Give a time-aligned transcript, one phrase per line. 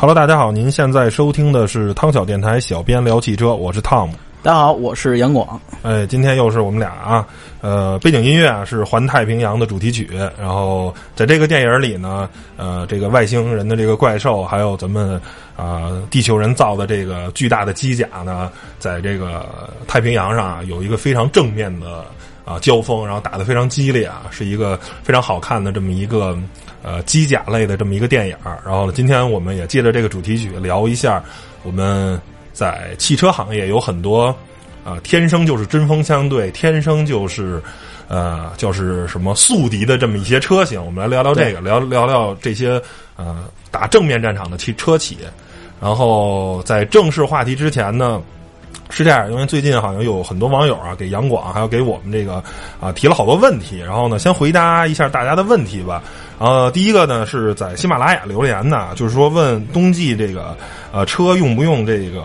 [0.00, 4.08] Hello，大家好，您现在收听的是汤小电台小编聊汽车，我是 Tom。
[4.42, 5.60] 大家好，我是杨广。
[5.82, 7.26] 哎，今天又是我们俩啊，
[7.60, 10.08] 呃，背景音乐啊是《环太平洋》的主题曲。
[10.38, 15.20] 然后在这个电影里呢，呃，这个外星人的这个怪兽，还有咱们
[15.54, 19.46] 啊地球人造的这个巨大的机甲呢，在这个
[19.86, 22.06] 太平洋上啊有一个非常正面的
[22.44, 26.38] 啊交锋，然后打得非常激烈啊，是一个非常好看的这么一个
[26.82, 28.36] 呃机甲类的这么一个电影。
[28.64, 31.22] 然后今天我们也借着这个主题曲聊一下
[31.62, 32.20] 我们。
[32.52, 34.26] 在汽车行业有很多，
[34.84, 37.62] 啊，天生就是针锋相对，天生就是，
[38.06, 40.84] 呃，就是什么宿敌的这么一些车型。
[40.84, 42.82] 我们来聊聊这个，聊聊聊这些
[43.16, 45.16] 呃打正面战场的汽车企。
[45.80, 48.20] 然后在正式话题之前呢，
[48.90, 52.42] 是这样，因为最近好像有很多网友啊给杨广还有给我们这个
[52.80, 53.78] 啊提了好多问题。
[53.78, 56.02] 然后呢，先回答一下大家的问题吧。
[56.38, 60.56] 呃，第一个呢是在喜马拉雅留言的，就是说问冬季这个
[60.92, 62.24] 呃车用不用这个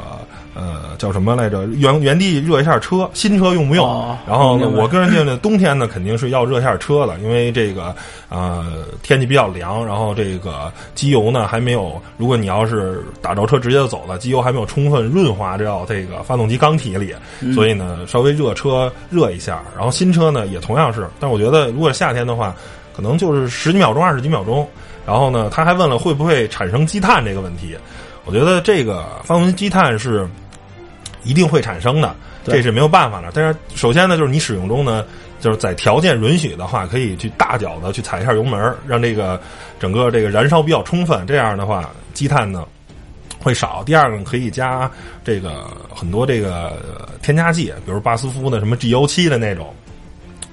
[0.56, 1.68] 呃叫什么来着？
[1.68, 4.18] 原原地热一下车，新车用不用？
[4.28, 7.96] 然后呢，我个人觉得冬天呢肯定是要热一下车的，因为这个
[8.30, 17.14] 呃天气比较凉，然后这个机油呢还没有，如果你要是打着车直接就走了，机油还没有充分润滑掉这个发动机缸体里，
[17.54, 19.62] 所以呢稍微热车热一下。
[19.76, 22.56] 然后新车呢也同样是，但我觉得如果夏天的话。
[22.96, 24.66] 可能就是十几秒钟、二十几秒钟，
[25.06, 27.76] 然后呢，他还问了会不会产生积碳这个问题。
[28.24, 30.26] 我觉得这个发动机积碳是
[31.26, 33.30] 一定会产生的，这是没有办法的。
[33.34, 35.04] 但是首先呢，就是你使用中呢，
[35.42, 39.42] 就是在条件允许的话，可以去大脚的去踩一下油门，让这个
[39.80, 42.66] 整个这个燃烧比较充分，这样的话积碳呢
[43.42, 43.84] 会少。
[43.84, 44.90] 第二个可以加
[45.24, 46.78] 这个很多这个
[47.22, 49.74] 添加剂，比如巴斯夫的什么 G 幺七的那种。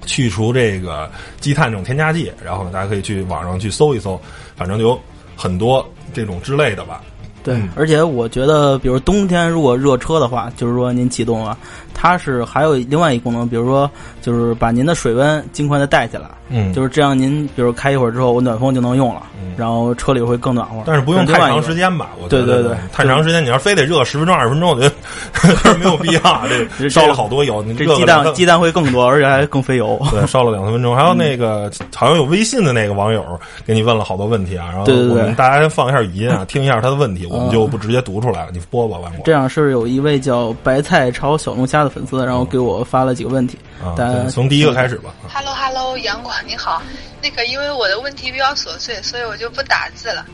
[0.04, 4.20] 去除这个积碳这种添加剂，然后呢，大家可以去网上去搜一搜，
[4.56, 5.00] 反正有
[5.36, 7.04] 很多这种之类的吧。
[7.44, 11.56] 对，而且我觉得，比如冬天如果热车的话，就是说您启动了，
[11.94, 19.22] 它是还有另外一功能，比如说就是把您的水温尽快的带起来，嗯，就是这样，您比如开一会儿之后，我暖风就能用了，
[19.56, 20.82] 然后车里会更暖和。
[20.86, 22.10] 但是不用太长时间吧？
[22.22, 24.94] 我对对对，太长时间，你要非得热十分钟、二十分钟，我觉得
[25.78, 26.42] 没有必要。
[26.78, 30.00] 这烧了好多油，这鸡蛋鸡蛋会更多，而且还更费油。
[30.10, 30.94] 对，烧了两三分钟。
[30.94, 33.24] 还有那个好像有微信的那个网友
[33.66, 37.26] 给你问了好多问题啊，然后我们大家先放一下语音啊，听一下他的问题。
[37.26, 39.24] 我们就不直接读出来了，你播吧，万国。
[39.24, 43.58] 这样是有一位叫白菜炒小龙虾的粉丝，然后给我发了几个问题。
[43.82, 43.94] 啊，
[44.30, 45.14] 从第一个开始吧。
[45.28, 46.82] Hello Hello，杨广你好，
[47.22, 50.24] 那个因为我的问题比较琐碎，所以我就不打字了。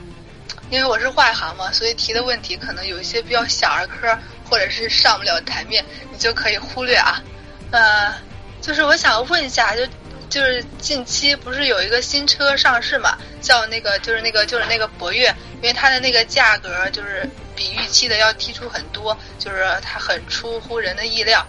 [0.71, 4.17] 因为我是外行嘛，所以提的问题可能有一些比较小儿科，
[4.49, 7.23] 或者是上不了台面，你就可以忽略啊。
[7.71, 8.15] 呃，
[8.61, 9.83] 就是我想问一下，就。
[10.29, 15.27] 就是近期不是有一个新车上市嘛，叫那个就是那个就是那个博越，
[15.63, 17.27] 因为它的那个价格就是
[17.59, 21.45] 比预期的要提出很多，就是它很出乎人的意料。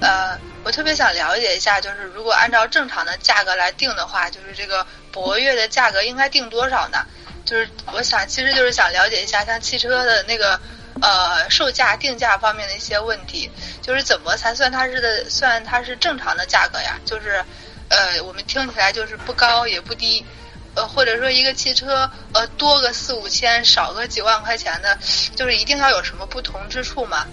[0.00, 7.06] 呃，我特别想了解一下，就是如果按照正常的价格来定的话，就是这个博越的价格应该定多少呢？
[7.46, 10.60] 就是我想，其实就是想了解一下像汽车的那个
[11.00, 13.50] 呃售价定价方面的一些问题，
[13.80, 17.00] 就是怎么才算它是的算它是正常的价格呀？
[17.06, 17.42] 就是。
[17.90, 20.24] 呃，我们听起来就是不高也不低，
[20.74, 24.98] 呃，或者说一个汽车呃多个四五千，少个几万块钱的，
[25.34, 27.24] 就是一定要有什么不同之处吗？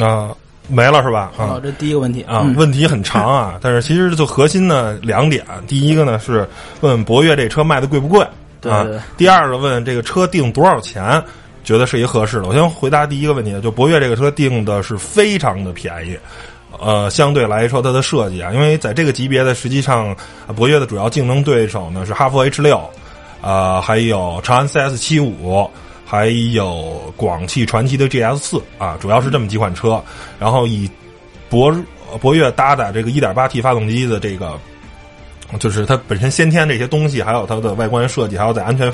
[0.00, 0.34] 啊，
[0.68, 1.32] 没了是吧？
[1.38, 6.48] 啊，这第一个问题啊，问题很长啊， 但是其实就核心呢两点，第一个呢是
[6.80, 8.24] 问博越这车卖的贵不贵
[8.62, 8.86] 啊？
[9.16, 11.22] 第二个问这个车定多少钱，
[11.64, 12.48] 觉得是一合适的。
[12.48, 16.18] 我先回答第一个问题，就博越这个车定的是非常的便宜。
[16.80, 20.14] 呃，相对来说，它的设计啊，因为在这个级别的，实际上，
[20.54, 22.80] 博越的主要竞争对手呢是哈弗 H 六，
[23.40, 25.70] 啊，还有长安 CS 七五，
[26.04, 30.02] 还有广汽传祺的 GS 四啊，主要是这么几款车。
[30.38, 30.90] 然后以
[31.48, 31.74] 博
[32.20, 34.58] 博越搭载这个 1.8T 发动机的这个，
[35.58, 38.92] 就是它本身先天这些东西，还有它的外观设计，还有在安全。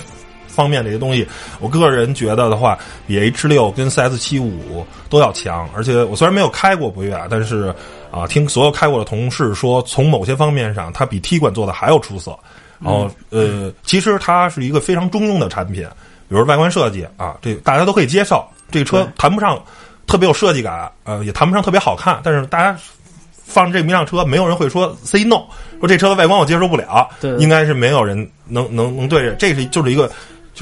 [0.53, 1.27] 方面这些东西，
[1.59, 5.69] 我个人觉得的话，比 H 六跟 CS 七五都要强。
[5.75, 7.75] 而且我虽然没有开过博越，但是
[8.11, 12.39] 啊，听所有开过的同事说，从某些方面上，它比 T 管做的还要出色。
[12.79, 15.87] 然后呃，其实它是一个非常中庸的产品，
[16.29, 18.45] 比如外观设计啊，这大家都可以接受。
[18.71, 19.59] 这个车谈不上
[20.07, 22.77] 特别有设计感，呃，也谈不上特别好看，但是大家
[23.33, 25.43] 放这么一辆车，没有人会说 say no，
[25.79, 27.09] 说这车的外观我接受不了。
[27.21, 29.33] 对，应该是没有人能能能对着。
[29.37, 30.11] 这是就是一个。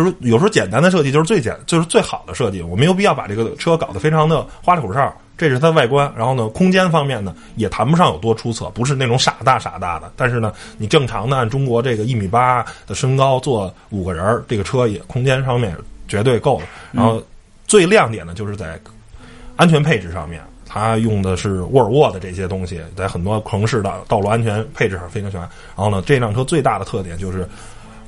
[0.01, 2.63] 就是有时候简单的设计就是最简，就是最好的设计。
[2.63, 5.15] 我没有必要把这个车搞得非常的花里胡哨。
[5.37, 10.11] 这是它的外观，然后呢，空间方面呢也谈不上有多出色，不是那种傻大傻大的。
[10.17, 15.77] 但是呢，你正常的按中国这个一米八的身高坐五个人，这个车也空间方面
[16.09, 16.67] 绝对够了。
[16.93, 17.23] 然后
[17.67, 18.81] 最亮点的就是在
[19.57, 25.41] 安全配置上面，它用的是沃尔沃的这些东西，在很多城市的道路安全配置上非常全。
[25.41, 27.47] 然后呢，这辆车最大的特点就是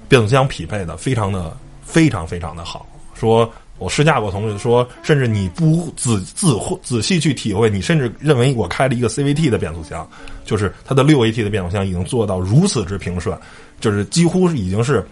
[0.06, 2.87] 变速箱匹配的非常的非常非常的好。
[3.14, 6.49] 说我试驾过，同事说，甚至你不仔仔
[6.82, 10.08] 仔细去体会，你甚至认为我开了一个 CVT 的变速箱，
[10.44, 13.37] 就是它的六 AT 的变速箱已经做到如此之平顺，
[13.81, 15.05] 就是几乎已经是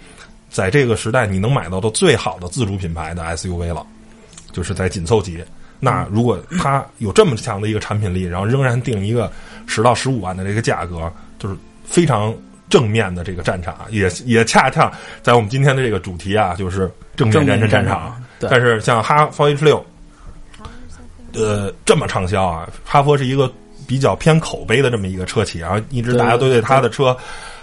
[0.49, 3.85] 在这个时代你能买到的最好的自主品牌的 SUV 了，
[4.53, 5.43] 就是在紧凑级。
[5.79, 9.33] 那如果它有这么强的一个产品力，然后仍然定一个
[9.67, 12.35] 十到十五万的这个价格，就是非常
[12.71, 14.91] 正面的这个战场，也也恰恰
[15.21, 18.17] 在我们今天的这个主题啊，就是正面战争战场。
[18.39, 19.85] 但是像哈弗 H 六，
[21.35, 23.53] 呃，这么畅销啊，哈佛是一个
[23.87, 27.15] 比较偏口碑的这么一个车企，然后一直大家都对它的车，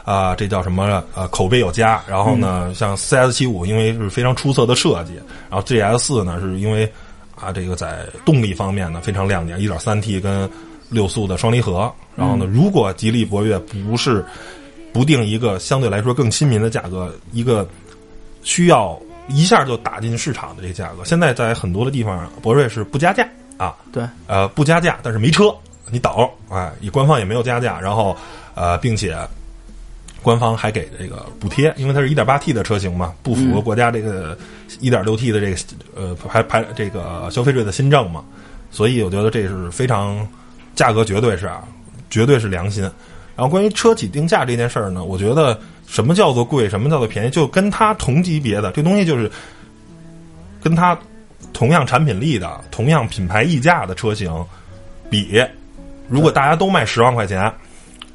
[0.03, 1.03] 啊，这叫什么？
[1.15, 1.99] 呃，口碑有加。
[2.07, 5.15] 然后呢，像 CS 七五，因为是非常出色的设计，
[5.49, 6.91] 然后 GS 四呢，是因为
[7.39, 10.47] 啊，这个在动力方面呢非常亮点，一点三 T 跟
[10.89, 11.91] 六速的双离合。
[12.15, 14.23] 然后呢，如果吉利博越不是
[14.93, 17.67] 不定一个相对来说更亲民的价格，一个
[18.43, 18.99] 需要。
[19.29, 23.75] 一下就打进市场的这个价格，现在在很多的地方，博瑞是不加价啊。
[23.91, 25.53] 对，呃，不加价，但是没车，
[25.91, 28.15] 你倒，哎，你官方也没有加价，然后
[28.55, 29.17] 呃，并且
[30.21, 34.37] 官方还给这个补贴，因为它是一点八 T 的车型嘛，不符合国家这个
[34.79, 35.57] 一点六 T 的这个
[35.93, 38.23] 呃排排这个消费税的新政嘛，
[38.71, 40.25] 所以我觉得这是非常
[40.73, 41.67] 价格绝对是啊，
[42.09, 42.89] 绝对是良心。
[43.37, 45.57] 然后关于车企定价这件事儿呢，我觉得。
[45.89, 46.67] 什么叫做贵？
[46.67, 47.29] 什么叫做便宜？
[47.29, 49.31] 就跟它同级别的这东西，就是
[50.61, 50.99] 跟它
[51.53, 54.29] 同样产品力的、同样品牌溢价的车型
[55.09, 55.41] 比。
[56.09, 57.49] 如果大家都卖十万块钱，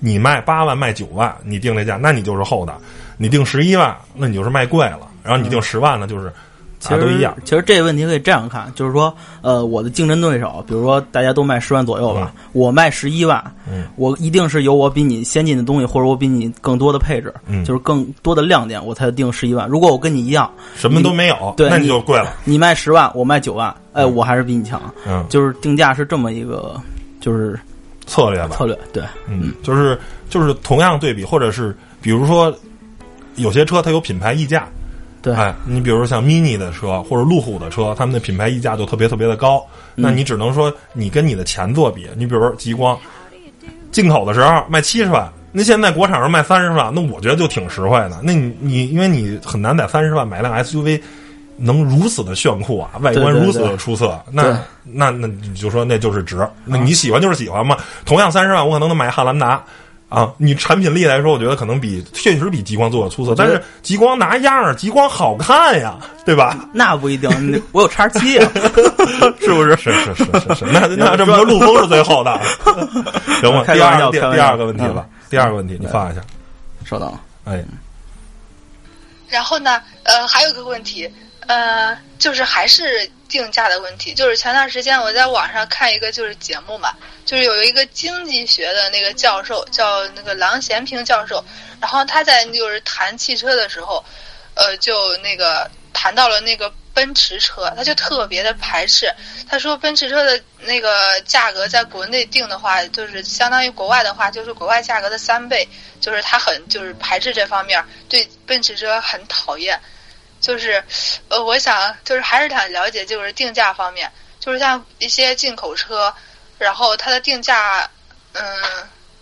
[0.01, 2.75] 你卖八万、卖九万，你定这价，那你就是厚的；
[3.17, 5.09] 你定十一万，那你就是卖贵了。
[5.23, 6.31] 然后你定十万呢，就是。
[6.83, 7.33] 其实都一样。
[7.45, 13.41] 其实这个问题可以这样看，就是说，呃，我的竞争对手，比如说大家都卖十万左右吧，我卖十一万，
[13.71, 19.69] 嗯，我一定是有我比你先进的东西，或者我比你更多的配置，嗯，就是更多的亮点，我才定十一万。
[19.69, 22.35] 如果我跟你一样，什么都没有，对，那你就贵了。
[22.43, 24.83] 你卖十万，我卖九万，哎，我还是比你强。
[25.07, 26.75] 嗯，就是定价是这么一个，
[27.21, 27.57] 就是
[28.07, 28.57] 策略吧。
[28.57, 29.97] 策略对，嗯，就是
[30.29, 32.53] 就是同样对比，或者是比如说
[33.37, 34.69] 有些车它有品牌溢价。
[35.23, 39.65] 对，哎，你比如像 mini 的车或者路虎的车，他们的品牌溢价就特别特别的高。
[39.95, 42.99] 那你只能说你跟你的前作比，你比如说极光，
[43.93, 48.21] 进口的时候卖七十万，那现在国产上卖三十万，那我觉得就挺实惠的。
[48.23, 51.01] 那你你因为你很难在三十万买辆 SUV，
[51.57, 56.45] 能如此的炫酷啊，外观如此的出色，那那那你就说那就是值。
[56.65, 57.77] 那你喜欢就是喜欢嘛。
[58.05, 59.63] 同样三十万，我可能能买汉兰达。
[60.13, 66.59] 啊，你产品力来说，我觉得可能比确实比极光做的出色，但是极光拿样儿，极光好看呀，对吧？
[66.75, 67.31] 那不一定，
[67.73, 68.51] 我有叉七啊，
[69.41, 69.77] 是不是？
[69.77, 72.39] 是是是是是，那 那这么说，陆风是最后的，
[73.41, 73.65] 行吗？
[73.73, 76.21] 第二第第二个问题了，第二个问题，你放一下，
[76.85, 77.13] 稍等，
[77.45, 77.65] 哎。
[79.29, 81.11] 然后呢，呃，还有个问题，
[81.47, 83.11] 呃，就是还是。
[83.33, 86.95] 定价的问题，就是前段时间我在网上看一个就是节目嘛，
[87.25, 91.43] 就是有一个经济学的那个教授叫那个郎咸平教授，
[91.81, 94.05] 然后他在就是谈汽车的时候，
[94.53, 99.11] 呃，就那个谈到了那个奔驰车，他就特别的排斥，
[99.49, 105.67] 他说奔驰车的那个价格在国内定的话，就是相当于国外的话，就是国外价格的三倍，
[106.03, 109.81] 就是他很就是排斥这方面，对奔驰车很讨厌。
[110.43, 110.83] 就是，
[111.29, 116.13] 呃，我想就是还是想了解，就是定价方面，就是像一些进口车，
[116.59, 117.89] 然后它的定价，
[118.33, 118.43] 嗯，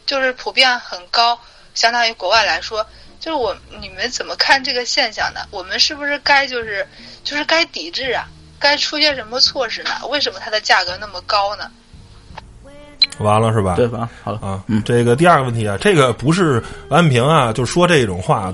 [0.07, 1.39] 就是普遍很高，
[1.75, 2.85] 相当于国外来说，
[3.21, 5.41] 就是我你们怎么看这个现象呢？
[5.51, 6.89] 我们是不是该就是
[7.23, 8.27] 就是该抵制啊？
[8.59, 9.91] 该出些什么措施呢？
[10.09, 11.71] 为什么它的价格那么高呢？
[13.19, 13.75] 完了是吧？
[13.77, 14.09] 对吧？
[14.25, 18.51] 好了啊，嗯，这个第二个问题啊，这个不是安平啊，就说这种话。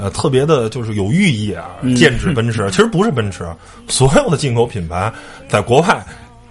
[0.00, 2.70] 呃，特别的就是有寓意啊，剑指奔驰。
[2.70, 3.44] 其实不是奔驰，
[3.88, 5.12] 所有的进口品牌
[5.48, 6.04] 在国外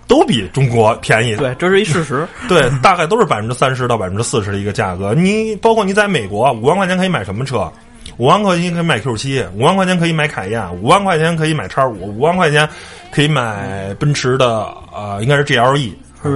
[0.07, 1.35] 都比中国便宜。
[1.35, 2.27] 对，这是一事实。
[2.47, 5.13] 对，大概都是百分之三十到百分之四十的一个价格。
[5.13, 7.71] 你包括你在美国，五万块钱可以买什么车？
[8.17, 12.67] 五万块钱可以买 Q 七，五万块钱可以买凯宴，五万块钱可以买叉五，五万块钱
[13.11, 15.91] 可以买奔驰的啊，应该是 GLE，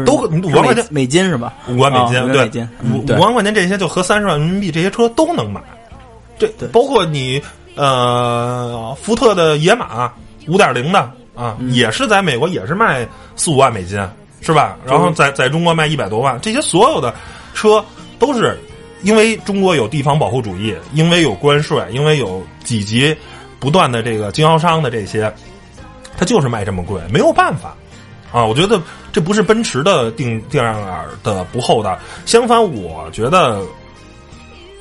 [0.05, 1.53] 都五万块钱美金是吧？
[1.67, 5.59] 五万美金，对，五五万块钱这些就合三十万人民币，这些车都能买。
[6.49, 7.41] 对，包括你，
[7.75, 10.11] 呃，福特的野马
[10.47, 13.97] 五点零的啊，也是在美国也是卖四五万美金，
[14.41, 14.77] 是吧？
[14.85, 17.13] 然后在在中国卖一百多万，这些所有的
[17.53, 17.83] 车
[18.19, 18.59] 都是
[19.03, 23.15] 因为中国有地方保护主义，因为有关税，因为有几级
[23.59, 25.33] 不断的这个经销商的这些
[26.17, 27.75] 它就是卖这么贵，没有办法
[28.31, 28.45] 啊。
[28.45, 28.79] 我觉得
[29.11, 33.61] 这不是奔驰的定定量杆的不厚道，相反，我觉得，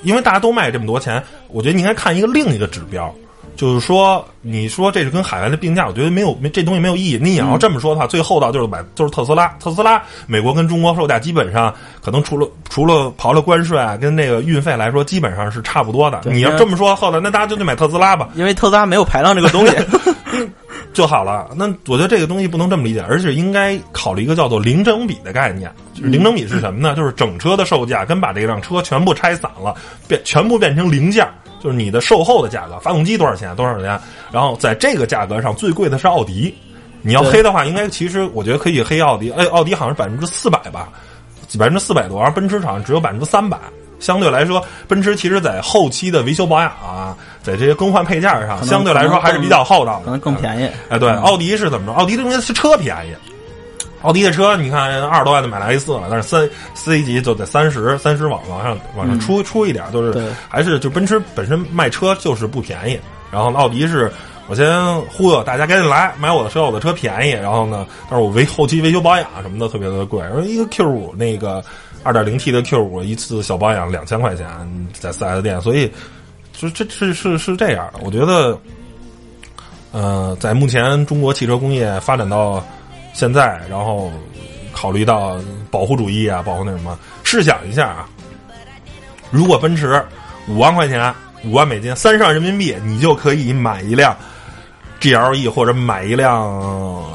[0.02, 3.12] 因为大家都卖这么多钱，我觉得你应该看一个另一个指标。
[3.56, 7.18] 就是说，你说这是跟海外的并驾，我觉得没有没这东西没有意义。
[7.20, 9.48] 你也要这么说的话，最厚道就是买就是特斯拉。
[9.60, 16.22] 特斯拉美国跟中国售价基本上可能除了除了刨了关税啊，跟那个运费来说，基本上是差不多的。
[16.24, 19.76] 你要这么说，后来那大家就去买特斯拉吧，因为特斯拉没有排量这个东西
[20.92, 21.50] 就好了。
[21.56, 25.72] 那我觉得这个东西不能这么理解，而且应该考虑一个叫做零整比的概念。
[25.94, 26.94] 就是零整比是什么呢？
[26.94, 29.74] 就是整车的售价跟把这辆车全部拆散了，
[30.08, 31.26] 变全部变成零件。
[31.62, 33.54] 就是你的售后的价格，发动机多少钱？
[33.54, 34.00] 多少钱？
[34.32, 36.54] 然后在这个价格上最贵的是奥迪。
[37.02, 39.30] 你要黑的话，应该其实我觉得可以黑奥迪。
[39.32, 40.88] 哎，奥迪好像是百分之四百吧，
[41.58, 43.58] 百分之四百多，而奔驰好像只有百分之三百。
[44.00, 50.68] 相对来说，奔驰其实在后期的维修保养啊，在这些更换配件上，相对来说还是比较厚道的，可能更便宜。
[50.88, 51.92] 哎，对，奥迪是怎么着？
[51.92, 53.14] 奥迪东西是车便宜。
[54.02, 62.98] 奥迪的车，你看二十多万就买了 A 四了，但是三 C 级就得三十三十往往上往上出出一点，就是还是就奔驰本身卖车就是不便宜。
[63.30, 64.10] 然后奥迪是
[64.50, 67.30] 我先忽悠大家赶紧来买我的车，我的车便宜。
[67.30, 70.20] 然后呢，但是我维后期维修保养什么的特别的贵。
[70.20, 71.64] 然后一个 Q 五那个
[72.02, 74.46] 二点零 T 的 Q 五一次小保养两千块钱，
[74.92, 75.90] 在四 S 店，所以
[76.52, 78.00] 就这是是是这样的。
[78.04, 78.58] 我觉得，
[79.92, 82.62] 呃，在目前中国汽车工业发展到。
[83.12, 84.10] 现在，然后
[84.70, 85.36] 考虑到
[85.68, 88.08] 保护主义啊，保护那什么，试想一下啊，
[89.32, 90.00] 如果奔驰
[90.46, 91.12] 五万块钱，
[91.44, 94.16] 五万美金，三十万人民币，你就可以买一辆
[95.00, 96.42] GLE 或者买一辆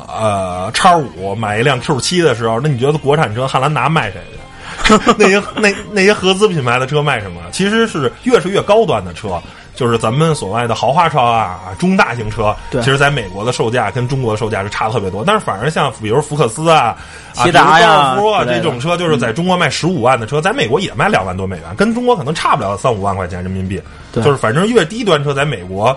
[0.07, 4.39] 呃叉五，买一辆 Q 七的时候，那你觉得国产车汉兰达卖谁去？
[5.17, 7.41] 那些那那些合资品牌的车卖什么？
[7.51, 9.41] 其实是越是越高端的车。
[9.75, 15.21] 就是咱们所谓的豪华车啊，中大型车，其实在美国的售价跟中国的售价是差特别多。
[15.27, 16.95] 但是反而像比如福克斯啊、
[17.33, 23.81] 骐达呀、高尔夫这种车，就是在中国卖十五万的车，在美国也卖两万多美元，跟中国可能差不了三五万块钱人民币。
[24.13, 25.93] 就是反正越低端车在美国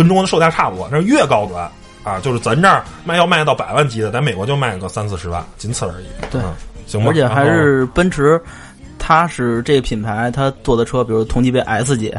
[0.00, 1.70] 跟中国的售价差不多，那是越高端
[2.02, 6.06] 啊，就是咱这儿卖要卖到百万级的，在美国就卖个三四十万，仅此而已。
[6.30, 6.40] 对，
[6.86, 7.10] 行吧。
[7.10, 8.40] 而且还是奔驰，
[8.98, 12.14] 它是这个品牌，它做的车，比如同级别 S 级。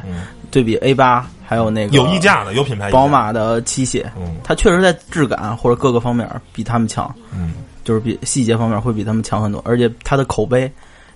[0.51, 7.53] 对比 A 八，还有那个有溢价的，有品牌，宝马的七系，嗯，它确实在质感或者各个方面比他们强，嗯，
[7.85, 10.69] 就是比细节方面会比他们强很多，而且它的口碑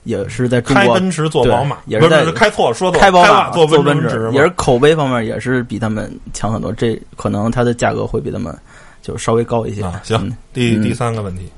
[0.05, 8.57] 也是在中国开奔驰做宝马，也是在开错了，说错开宝马做奔驰，也是口碑方面也是比他们强很多，这可能它的价格会比他们
[9.01, 9.81] 就稍微高一些。
[10.03, 11.51] 行，第第三个问题，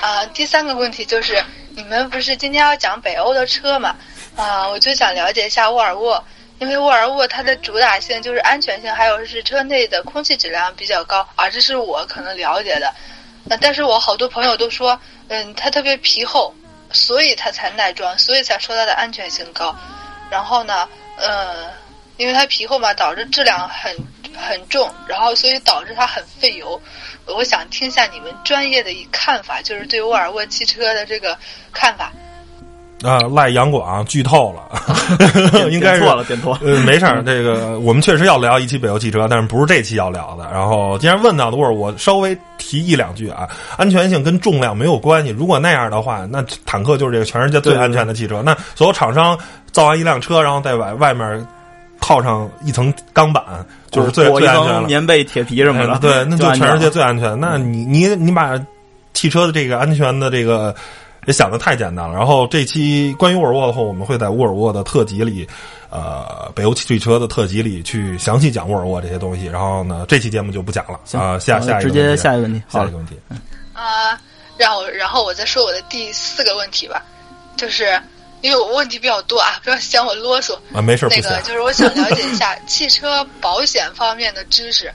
[0.00, 1.40] 啊，第三个问题就是。
[1.78, 3.94] 你们不是今天要讲北欧的车嘛？
[4.34, 6.24] 啊，我就想了解一下沃尔沃，
[6.58, 12.90] 因为沃尔沃它的主打性就是安全性，还有是车内的空气质量比较高啊，这是我可能了解的。
[13.48, 16.52] 那但是我好多朋友都说，嗯，它特别皮厚，
[16.90, 19.74] 所以它才耐装，所以才说它的安全性高。
[20.30, 21.70] 然后呢，呃，
[22.16, 23.96] 因为它皮厚嘛，导致质量很
[24.36, 26.80] 很重，然后所以导致它很费油。
[27.26, 31.38] 我想听一下你们专业的看法，就是对沃尔沃汽车的这个
[31.72, 32.12] 看法。
[33.04, 34.62] 啊，赖杨广剧透了，
[35.70, 36.58] 应该是错了，点错。
[36.62, 40.48] 呃，没事儿，这个我们确实要聊一期北欧汽车，但是不是这期要聊的。
[40.52, 45.30] 然后既然问到的沃尔沃，稍微提一两句啊，安全性跟重量没有关系。
[45.30, 48.42] 如果那样的话，那坦克就是这个全世界最安全的汽车。
[48.42, 49.38] 那所有厂商
[49.72, 51.46] 造完一辆车，然后再外外面。
[51.98, 53.42] 套上一层钢板，
[53.90, 54.82] 就是最最安全了。
[54.82, 57.40] 棉被、铁皮什么的，对，那就全世界最安全。
[57.40, 58.52] 那你你你把
[59.12, 60.72] 汽车的这个安全的这个
[61.26, 62.16] 也想的太简单了。
[62.16, 65.46] 然后这期关于沃尔沃的话，我们会在沃尔沃的特辑里，
[65.90, 69.46] 呃，北欧汽车的特辑里去详细讲沃尔沃这些东西。
[69.46, 70.98] 然后呢，这期节目就不讲了。
[71.12, 73.18] 啊，下下直接下一个问题，下一个问题。
[73.72, 74.18] 啊，
[74.56, 77.02] 然后然后我再说我的第四个问题吧，
[77.56, 78.00] 就是。
[78.42, 84.92] 因为我问题比较多啊，不要嫌我啰嗦啊，没事那个就是我想了解一下汽车保险方面的知识。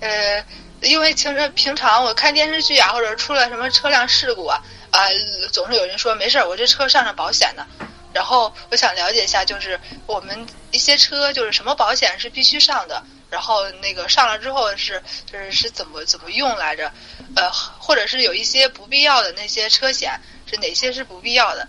[0.00, 0.44] 呃，
[0.82, 4.60] 因为其实平常我看电视剧啊，或者出了什么车辆事故啊，
[4.92, 5.08] 啊，
[5.50, 7.66] 总是有人说没事儿，我这车上上保险的。
[8.12, 16.92] 然后我想了解一下，就是我们一些车就是什么保险是必须上的，然后那个上了之后是就是是怎么怎么用来着？
[17.34, 21.66] 呃，或者是有一些不必要的那些车险是哪些是不必要的？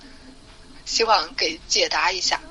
[0.83, 2.41] 希望给解答一下。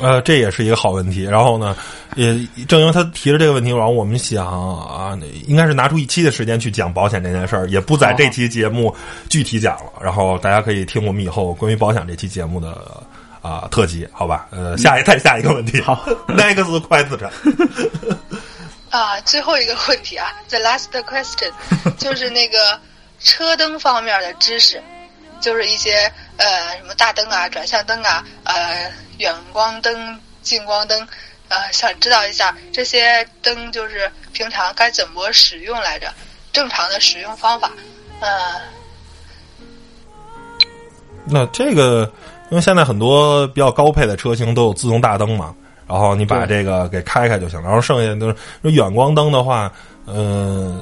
[0.00, 1.24] 呃，这也是一个好问题。
[1.24, 1.76] 然后呢，
[2.16, 2.32] 也
[2.66, 8.94] 正因为他提了这个问题，然后我们想啊，应该是拿出一期的时间去讲保险这件事儿，也不在这期节目
[9.28, 9.92] 具体讲了。
[10.00, 13.02] 然后大家可以听我们以后关于保险这期节目的
[13.40, 14.46] 啊、特辑，好吧？
[14.50, 15.94] 呃，下一再下一个问题，好
[16.28, 17.30] ，next question，
[18.90, 21.50] 啊，最后一个问题啊， the last question，
[21.96, 22.78] 就是那个
[23.20, 24.82] 车灯方面的知识，
[25.40, 31.06] 就是一些呃什么大灯啊、转向灯啊、呃远光灯、近光灯，
[31.48, 36.12] 呃想知道一下这些灯就是平常该怎么使用来着，
[36.52, 37.70] 正常的使用方法，
[38.20, 38.28] 呃
[41.30, 42.10] 那这个，
[42.50, 45.54] 因为现在很多比较高配的车型都有自动大灯嘛，
[45.86, 47.66] 然后你把这个给开开就行了。
[47.66, 49.70] 然后剩下就是远光灯的话，
[50.06, 50.80] 嗯、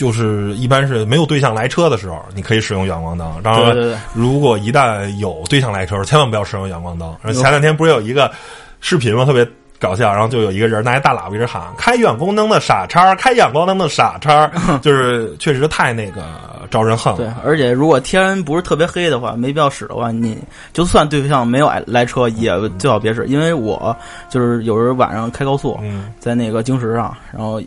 [0.00, 3.30] 就是一般是没有对象来车的时候，你可以使用远光灯。
[3.42, 7.14] 当然如果一旦有对象来车，千万不要使用远光灯。
[7.34, 8.32] 前两天不是有一个
[8.80, 9.26] 视频吗？
[9.26, 9.46] 特别。
[9.78, 14.46] 搞笑，然后就有一个人拿一大喇叭一直喊：“开远光灯的傻叉，开远光灯的傻叉！”
[14.82, 16.22] 就是确实太那个
[16.70, 17.16] 招人恨了。
[17.16, 20.36] 对，而且如果天不是特别黑的话，没必要使的话，你
[20.74, 23.24] 就算对象没有来来车，也最好别使。
[23.26, 23.96] 因为我
[24.28, 27.58] 就是有时候晚上开高速，嗯在那个京石上，然后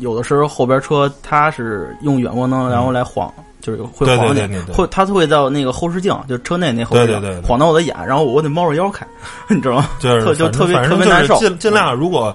[0.00, 9.06] 有的时候后边车它是用远光灯，然后来晃，就是会对对晃你对对对，会它会到那个后视镜，就车内那后视镜，对对晃到我的眼，然后我得猫着腰开，
[9.48, 9.88] 你知道吗？
[10.00, 11.36] 就是特就特别特别难受。
[11.36, 12.34] 尽尽量，如果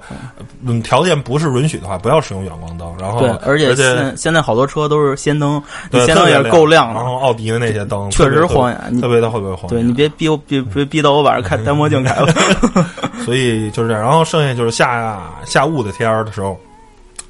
[0.67, 2.91] 嗯条件不是允许的话，不要使用远光灯。
[3.00, 9.67] 然后对，而且现现在好多车都是氙灯，氙灯也是够亮的然，后奥迪的那些灯确实晃眼你特别的特别晃。
[9.67, 12.27] 对你别逼我，别别逼到我晚上开戴墨镜开了。
[13.25, 14.01] 所以就是这样。
[14.03, 16.57] 然后剩下就是下下雾的天儿的时候，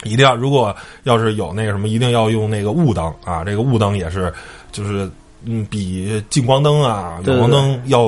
[0.06, 3.44] 一定要如果要是有那个什么，一定要用那个雾灯啊。
[3.44, 4.34] 这个雾灯也是
[4.72, 5.10] 就是
[5.44, 8.06] 嗯，比近光灯啊、远光灯要，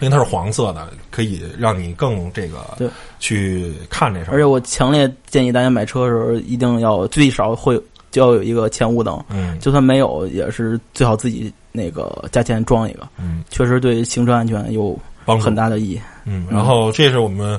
[0.00, 2.88] 因为它是黄色的，可以让你更这个对
[3.20, 4.34] 去看这事儿。
[4.34, 14.98] 而且我强烈建议大家买车的时候一定要最少会就要有一个前雾灯，嗯就算没有也是最好自己那个加钱装一个，嗯，确实对行车安全有
[15.40, 16.00] 很大的意义。
[16.24, 17.58] 嗯，然后这是我们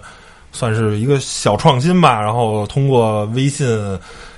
[0.55, 3.67] 算是一个小创新吧，然后通过微信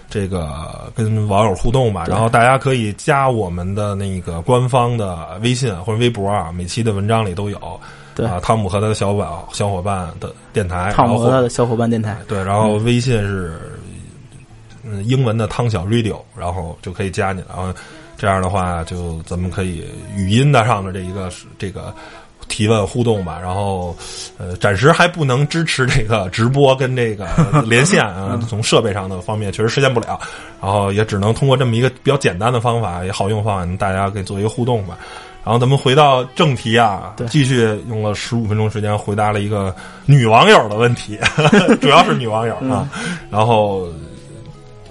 [0.09, 7.79] 这个跟网友互动吧，然后大家可以加我们的那个官方的微信或者微博啊，每期的文章里都有。
[8.15, 8.25] 对。
[8.25, 13.59] 啊，汤姆和他的小伙小伙伴的电台，汤姆和他的小伙伴电台，对，然后微信是
[14.83, 15.05] 嗯。
[15.05, 17.73] 英文的汤小 radio，然后就可以加你了，然后
[18.17, 19.83] 这样的话就咱们可以
[20.15, 21.93] 语音的上的这一个这个
[22.47, 23.95] 提问互动吧，然后
[24.37, 27.27] 呃暂时还不能支持这个直播跟这个
[27.65, 30.19] 连线啊，从设备上的方面确实实现不了，
[30.61, 34.97] 然后也只能通过这么一个比较简单的方法，也好用方法，大家可以做一个互动吧。
[35.43, 39.73] 然后咱们回到正题啊对，继续用了十五分钟时间回答了一个
[40.05, 41.17] 女网友的问题，
[41.79, 42.89] 主要是女网友啊。
[43.31, 43.87] 然后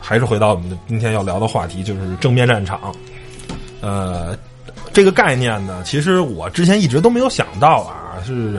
[0.01, 2.81] 还是回到我们的今天要聊的话题，就是正面战场。
[3.83, 4.35] 呃，
[4.97, 8.59] 这个概念呢，其实我之前一直都没有想到啊，是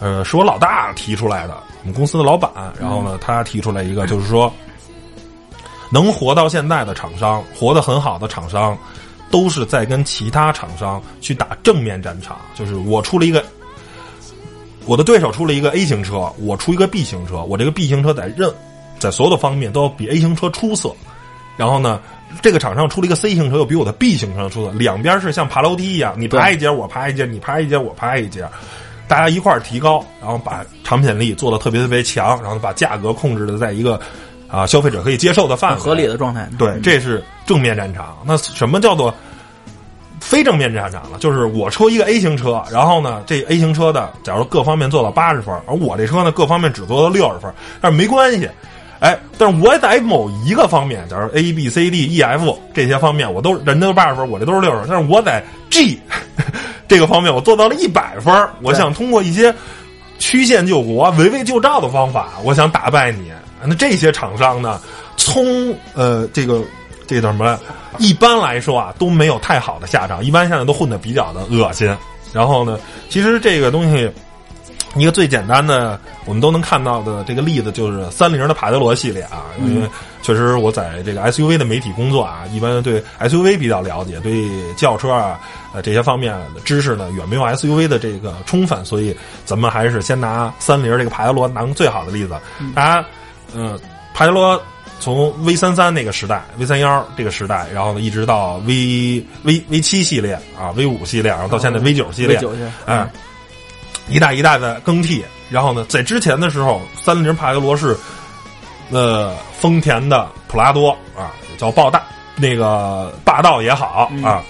[0.00, 2.50] 呃，是我老大提出来的，我们公司的老板。
[2.80, 4.52] 然后呢，他提出来一个，就是说，
[5.88, 8.76] 能活到现在的厂商，活得很好的厂商，
[9.30, 12.36] 都是在跟其他厂商去打正面战场。
[12.52, 13.40] 就是我出了一个，
[14.86, 18.52] 我的对手出了一个 A 型车，我出一个 B 型车，我这个 B 型车在任
[18.98, 20.92] 在所有的方面都要比 A 型车出色。
[21.56, 22.00] 然后呢，
[22.42, 28.48] 这个厂商出了一个 C 型车，又比我的 B 型车出的，两边是像爬楼梯一样，你爬一节我爬一节，你爬一节我爬一节，
[29.08, 34.00] 大家一块儿提高，然后把产品力做的特别特别强，然后把价格控制的在一个
[34.48, 36.48] 啊消费者可以接受的范围，合理的状态。
[36.56, 38.16] 对，这是正面战场。
[38.24, 39.12] 那什么叫做
[40.20, 41.18] 非正面战场呢？
[41.18, 48.48] 就是我抽一个 A 型车，然后呢，这 A 型车的，假如各方面做到八十分，而我这车呢，各方面只做到六十分，但是没关系。
[49.00, 55.98] 哎，但是我在某一个方面，假如 A B C D E F 这些方面，我都人家都八十分，我这都是六十，但是我在 G
[56.86, 58.48] 这个方面，我做到了一百分。
[58.62, 59.54] 我想通过一些
[60.18, 63.32] 曲线救国、围魏救赵的方法，我想打败你。
[63.64, 64.78] 那这些厂商呢，
[65.16, 66.60] 从呃这个
[67.06, 67.58] 这个叫什么？
[67.98, 71.88] 一般来说啊，都没有太好的下场，一般现在都混得比较的恶心。
[72.34, 74.10] 然后呢，其实这个东西。
[74.96, 79.88] 一个最简单的，我们都能看到的这个例子就是三菱的帕杰罗系列啊，因为
[80.20, 85.38] 确实我在这个 SUV 的媒体工作啊，一般对 SUV 比较了解，对轿车啊
[85.72, 92.34] 呃这些方面的知识呢远没有 SUV 的这个充分，所以咱们还是先拿三菱这个帕杰罗当最好的例子。
[92.74, 93.06] 大家，
[93.54, 93.78] 呃，
[94.12, 94.60] 帕杰罗
[94.98, 103.08] 从 V 三三那个时代，V 三幺这个时代，然后呢一直到 V V V 七系列啊，V 五系列，然后到现在 V 九系列，V 九系列哎。
[104.10, 107.96] 一代一代的更替，然后呢，在之前的时候，三菱帕杰罗是，
[108.90, 112.02] 呃，丰田的普拉多啊，叫暴大，
[112.36, 114.42] 那个霸道也好啊，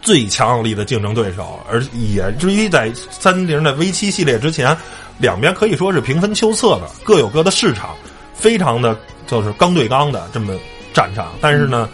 [0.00, 4.76] 最强力的竞争对手，而也至于在三菱的 V 七系列之前，
[5.18, 7.90] 两边可以说是平分秋色的，各有各的市场，
[8.34, 10.54] 非常的就是刚对刚的这么
[10.94, 11.32] 战场。
[11.40, 11.88] 但是呢，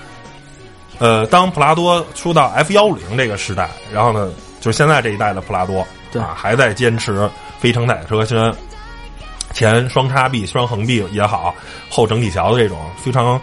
[0.99, 8.55] 呃，当普拉多出到 F 幺五零这个时代，然后呢，就是现在这一代的普拉多对啊，还在坚持非承载车身，
[9.53, 11.55] 前双叉臂、双横臂也好，
[11.91, 13.41] 后整体桥的这种非常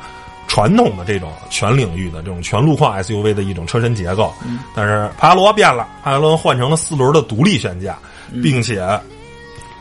[0.48, 4.34] 传统的这种全领域的这种全路况 SUV 的一种车身结构。
[4.76, 7.98] 但是帕拉罗变了，帕拉罗换成了四轮的独立悬架，
[8.42, 8.82] 并且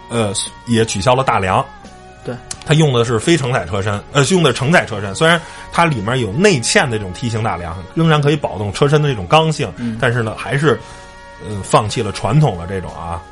[0.09, 0.33] 呃
[0.67, 1.65] 也取消了大梁。
[2.25, 5.15] 对，它用的是非承载车身，呃，用的承载车身。
[5.15, 5.39] 虽然
[5.71, 9.71] 它里面有内嵌的这种梯形大梁，仍然可以保证车身的这种刚性，
[10.01, 10.81] 但是呢，还是
[11.43, 13.23] 呃放弃了传统的这种啊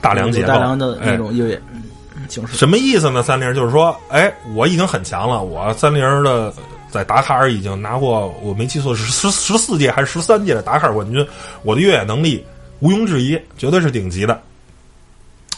[0.00, 0.48] 大梁结构。
[0.48, 1.82] 大梁的那哎种越野嗯
[2.28, 2.56] 形式。
[2.56, 3.22] 什么意思呢？
[3.22, 6.52] 三菱就是说，哎，我已经很强了，我三菱的
[6.90, 11.26] 在达喀尔已经拿过，我没记错是十十四届还是十三届的达喀尔冠军，
[11.62, 12.44] 我的越野能力
[12.80, 14.40] 毋庸置疑，绝对是顶级的。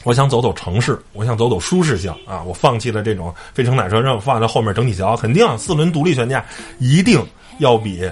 [0.05, 2.40] 我想走走城市，我想走走舒适性啊！
[2.44, 6.44] 我放弃了这种非承载车身，我放在后面整体桥，肯定四轮独立悬架
[6.79, 7.20] 一定
[7.59, 8.09] 要比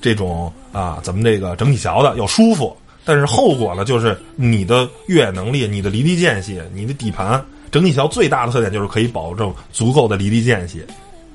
[0.00, 2.74] 这种啊咱们这个整体桥的要舒服。
[3.04, 10.82] 但是后果呢，就是你的越野能力、你的离地间隙、你的底盘，整体桥最大的特点就是可以保证足够的离地间隙，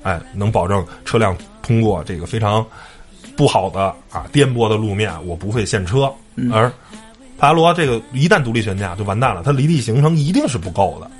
[0.02, 2.66] 哎，能保证车辆通过这个非常
[3.36, 6.12] 不好的啊颠簸的路面，我不会陷车。
[6.50, 6.72] 而
[7.38, 11.10] 帕拉罗这个一旦独立悬架就完蛋了，它离地行程一定是不够的。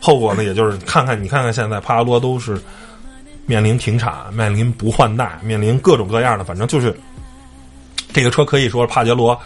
[0.00, 2.60] 后果呢，也就是看看你看看现在帕拉罗都是
[3.46, 6.96] 面临停产、面临不换代、面临各种各样的，反正就是
[8.12, 9.38] 这个车可以说帕杰罗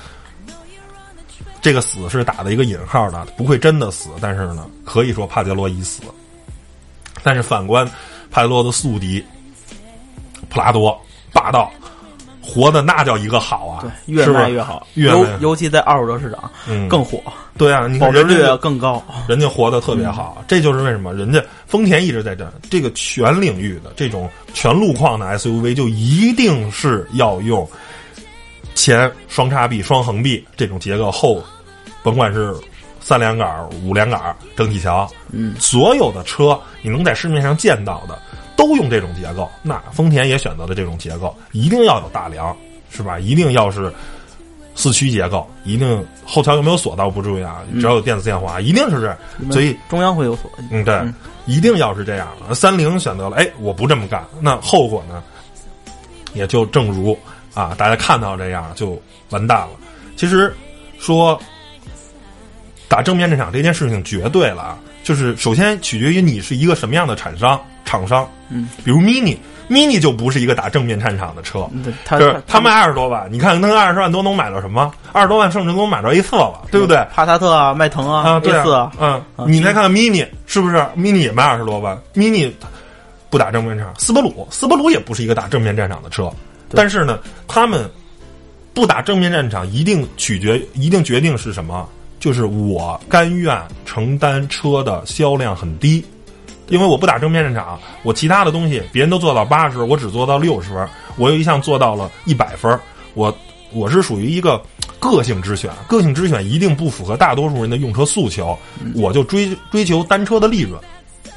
[1.60, 6.02] 这个死是打的一个引号的，不会真的死，但是呢，可以说帕杰罗已死。
[7.22, 7.88] 但是反观
[8.30, 9.22] 帕杰罗的宿敌
[10.48, 10.98] 普拉多，
[11.32, 11.70] 霸道，
[12.40, 13.82] 活的那叫一个好啊！
[13.82, 17.20] 对，越卖越好，越卖尤尤其在二手车市场嗯更火，
[17.58, 19.02] 对啊，你保值率看人家更高。
[19.28, 27.68] 人家活得特别好，这就是为什么人家丰田一直在这这个全领域的这种全路况的 SUV 就一定是要用
[28.78, 31.42] 前双叉臂、双横臂这种结构，后
[32.02, 32.54] 甭管是
[33.00, 38.18] 三连杆、五连杆、整体桥，嗯，所有的车你能在市面上见到的
[38.56, 39.50] 都用这种结构。
[39.62, 42.56] 那丰田也选择了这种结构，一定要有大梁，
[42.90, 43.18] 是吧？
[43.18, 43.92] 一定要是
[44.74, 49.18] 四驱结构，一定后桥有没有锁倒不注意啊，只要有电子限滑，一定是这样。
[49.50, 51.12] 所以，中央会有锁，嗯，对，嗯
[51.46, 52.28] 一定要是这样。
[52.54, 55.22] 三菱选择了，哎，我不这么干，那后果呢，
[56.34, 57.18] 也就正如
[57.54, 59.70] 啊，大家看到这样就完蛋了。
[60.16, 60.54] 其实
[60.98, 61.40] 说
[62.88, 69.36] 打正面战场这件事情绝对了啊，就是首先取决于你是一个什么样的厂商，厂商，嗯，比如 mini。
[69.68, 74.90] mini 就不是一个打正面战场的车，嗯对他就是他卖二十多万，你看那二十万都能买到什么？
[75.12, 77.06] 二十多万甚至能买到 A 四了，对不对？
[77.12, 82.50] 帕萨特啊、迈腾啊、啊，对 A 四啊，嗯，啊你再看看 mini 是不是？mini 也卖二十多万，mini
[83.28, 83.94] 不打正面战场。
[83.98, 86.32] 斯巴鲁，斯巴鲁也不是一个打正面战场的车，
[86.70, 87.90] 但是呢，他们
[88.74, 91.88] 不打正面战场，一定取决，一定决定是什么？
[92.20, 96.04] 就是我甘愿承担车的销量很低，
[96.66, 102.76] 因为我不打正面战场，我其他的东西别人都做到八十，我只做到六十分，我有一项做到了一百分，
[103.14, 103.32] 我
[103.72, 104.60] 我是属于一个
[104.98, 108.58] 个性之选，个性之选一定不符合大多数人的用车诉求，
[108.94, 110.78] 我就追追求单车的利润。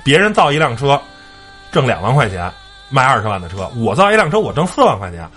[0.03, 0.99] 别人造一辆车
[1.71, 2.51] 挣两万块钱，
[2.91, 5.27] 卖二十万的车，我造一辆车我挣四万块钱。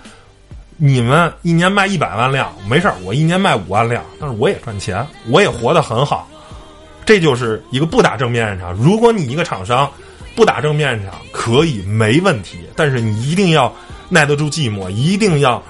[0.76, 6.28] 你们一年卖一百万辆没事儿，我一年卖五万辆，但是我也赚钱，我也活得很好。
[7.06, 8.72] 这就是一个不打正面战场。
[8.72, 9.90] 如果你一个厂商
[10.34, 13.72] 不打正面战场，可以没问题，但是你一定要
[14.08, 15.62] 耐得住寂寞，一定要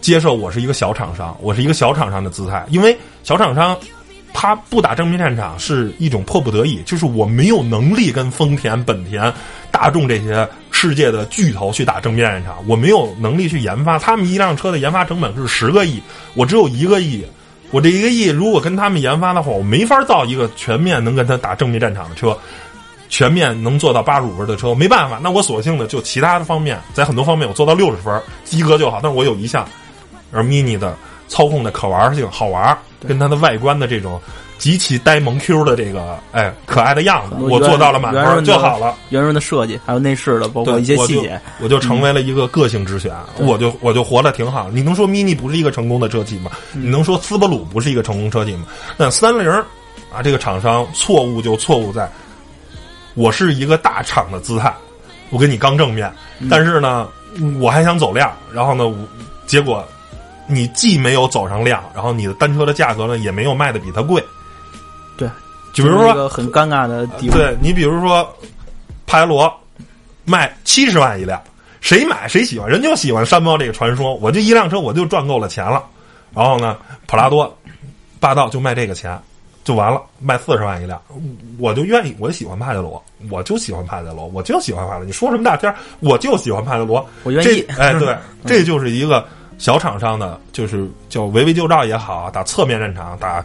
[0.00, 3.76] 接受我是一个小厂商，我是一个小厂商的姿态，因为小厂商。
[4.32, 9.30] 他不打正面战场是一种迫不得已，就是我没有能力跟丰田、本田、
[9.70, 13.98] 大众这些世界的巨头去打正面战场，我没有能力去研发。
[13.98, 16.00] 他们一辆车的研发成本是十个亿，
[16.34, 17.24] 我只有一个亿，
[17.70, 22.36] 我这一个亿如果跟他们研发的话，我没法造一个全面能跟他打正面战场的车，
[23.08, 29.00] 全面能做到八十五分的车，没办法，那我索性的就其他的方面，在很多方面我做到六十分及格就好。
[29.02, 29.68] 但是我有一项，
[30.32, 30.96] 而 mini 的
[31.28, 34.20] 操控的可玩性好玩，跟它的外观的这种
[34.60, 38.94] 极其呆萌 Q 的这个哎可爱的样子，我做到了满分就好了。
[39.08, 44.68] 圆润的设计，还有内饰的，包括一些细节，我就，成为了一个个性之选，我就我就活得挺好。
[44.70, 46.50] 你能说 mini 不是一个成功的车企吗？
[46.72, 48.66] 你能说斯巴鲁不是一个成功车企吗？
[48.98, 49.50] 那三菱
[50.12, 52.06] 啊，这个厂商错误就错误在，
[53.14, 54.70] 我是一个大厂的姿态，
[55.30, 56.12] 我跟你刚正面，
[56.50, 57.08] 但是呢，
[57.58, 58.94] 我还想走量，然后呢，我
[59.46, 59.82] 结果
[60.46, 64.22] 你既没有走上量，然后你的单车的价格呢也没有卖的比它贵。
[65.74, 67.38] 对，就比如说，很尴尬的地方。
[67.38, 68.28] 对你比如说，
[69.06, 69.52] 帕杰罗
[70.24, 71.40] 卖七十万一辆，
[71.80, 74.14] 谁买谁喜欢，人就喜欢山猫这个传说。
[74.16, 75.82] 我这一辆车我就赚够了钱了，
[76.34, 77.56] 然后呢，普拉多
[78.18, 79.18] 霸道就卖这个钱
[79.62, 81.00] 就完了，卖四十万一辆，
[81.58, 85.06] 我就愿意，我喜欢帕杰罗，我就喜欢帕杰罗，我就喜欢帕杰罗。
[85.06, 89.24] 你说什么大天儿，我就喜欢帕杰罗，我愿意哎， 对， 这就是一个
[89.58, 93.44] 小厂商的，就是叫围魏救赵也好，打侧面战场，打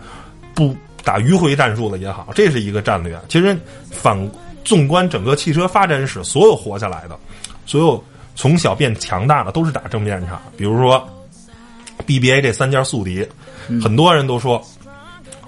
[0.53, 3.17] 不打迂回战术的也好，这是一个战略。
[3.29, 3.57] 其实
[3.89, 4.19] 反
[4.65, 7.17] 纵观整个汽车发展史，所有活下来的，
[7.65, 8.03] 所有
[8.35, 10.41] 从小变强大的，都是打正面战场。
[10.57, 11.07] 比如说
[12.05, 13.25] BBA 这三家宿敌，
[13.81, 14.61] 很多人都说。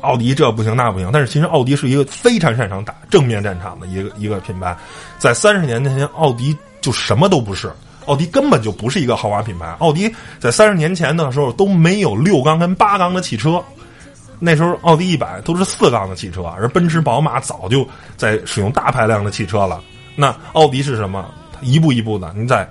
[0.01, 4.77] 奥迪这不行那不行，但是其实奥迪是一个非常擅长打正面战场的一个一个品牌。
[5.17, 7.73] 在三十年前，奥迪就什么都不是，
[8.05, 9.75] 奥迪根本就不是一个豪华品牌。
[9.79, 13.61] 奥迪在三十年前的时候都没有六缸跟八缸的汽车，
[14.39, 19.81] 那时候奥迪一百都是四缸的汽车，而奔驰、宝马早就在使用大排量的汽车了。
[20.15, 21.25] 那奥迪是什么？
[21.61, 22.69] 一步一步的，您在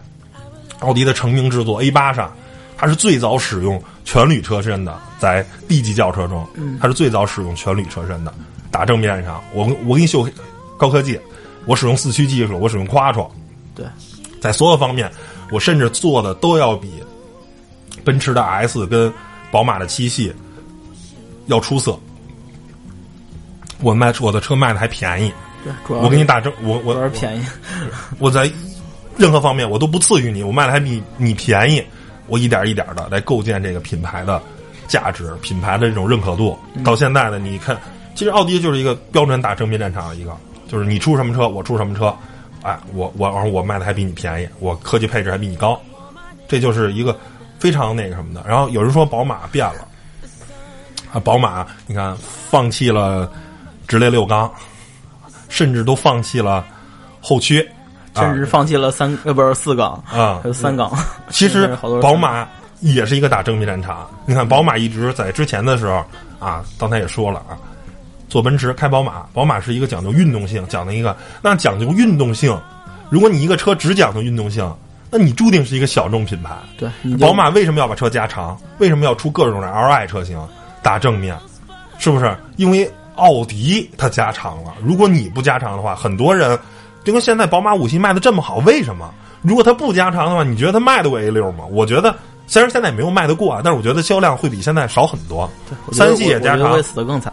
[0.79, 2.33] 奥迪的成名之作 A 八上，
[2.77, 6.47] 它是最早使用全铝车身的，在 D 级轿车中，
[6.81, 8.33] 它是最早使用全铝车身的，
[8.71, 9.43] 打正面上。
[9.53, 10.29] 我我给你秀
[10.77, 11.19] 高科技，
[11.65, 13.29] 我使用四驱技术，我使用 Quattro，
[13.75, 13.85] 对，
[14.41, 15.11] 在所有方面，
[15.51, 16.89] 我甚至做的都要比
[18.05, 19.13] 奔驰的 S 跟
[19.51, 20.33] 宝马的七系
[21.47, 21.99] 要出色。
[23.81, 25.31] 我卖我的车卖的还便宜，
[25.63, 27.45] 对，主要我给你打折，我我主要是便宜。
[28.19, 28.51] 我在
[29.19, 31.83] 任何方面我都不次于你，我卖的还比你便宜，
[32.27, 34.41] 我一点一点的来构建这个品牌的
[34.89, 36.59] 价值，品牌的这种认可度。
[36.83, 37.77] 到现在呢，你看，
[38.15, 40.35] 其实奥迪就是一个标准打正面战场的一个，
[40.69, 42.15] 就是你出什么车，我出什么车，
[42.63, 45.79] 哎，我我然后我卖的还比你便宜，我科技配置还比你高，
[46.49, 47.15] 这就是一个
[47.59, 48.43] 非常那个什么的。
[48.49, 49.87] 然后有人说宝马变了，
[51.13, 52.17] 啊，宝马你看
[52.51, 53.31] 放弃了
[53.87, 54.51] 直列六缸，
[55.49, 56.65] 甚至都放弃了
[57.21, 57.67] 后驱。
[58.15, 60.91] 甚至放弃了三呃不是四缸啊还有三缸。
[61.29, 62.49] 其实宝马
[62.81, 64.09] 也是一个打正面战场。
[64.25, 66.03] 你看，宝马一直在之前的时候
[66.39, 67.61] 啊，刚才也说了啊，
[68.27, 72.59] 坐奔驰开宝马，宝马是一个讲究运动性，讲的一个那讲究运动性。
[73.11, 74.75] 如果你一个车只讲究运动性，
[75.11, 76.57] 那你注定是一个小众品牌。
[76.79, 76.89] 对，
[77.19, 78.59] 宝马为什么要把车加长？
[78.79, 80.39] 为什么要出各种的 Li 车型
[80.87, 81.37] 打正面？
[81.99, 82.33] 是不是？
[82.55, 84.73] 因为奥迪它加长了。
[84.81, 86.57] 如果你不加长的话，很多人
[87.03, 89.13] 就跟现在宝马五系卖的这么好，为什么？
[89.43, 91.65] 如果它不加长的话，你觉得它卖得过 A 六吗？
[91.73, 92.15] 我觉得
[92.47, 95.51] 虽然现在也没有卖得过啊，但是我觉得销量会比现在少很多。
[95.91, 97.33] 三系也加长会，死得更惨。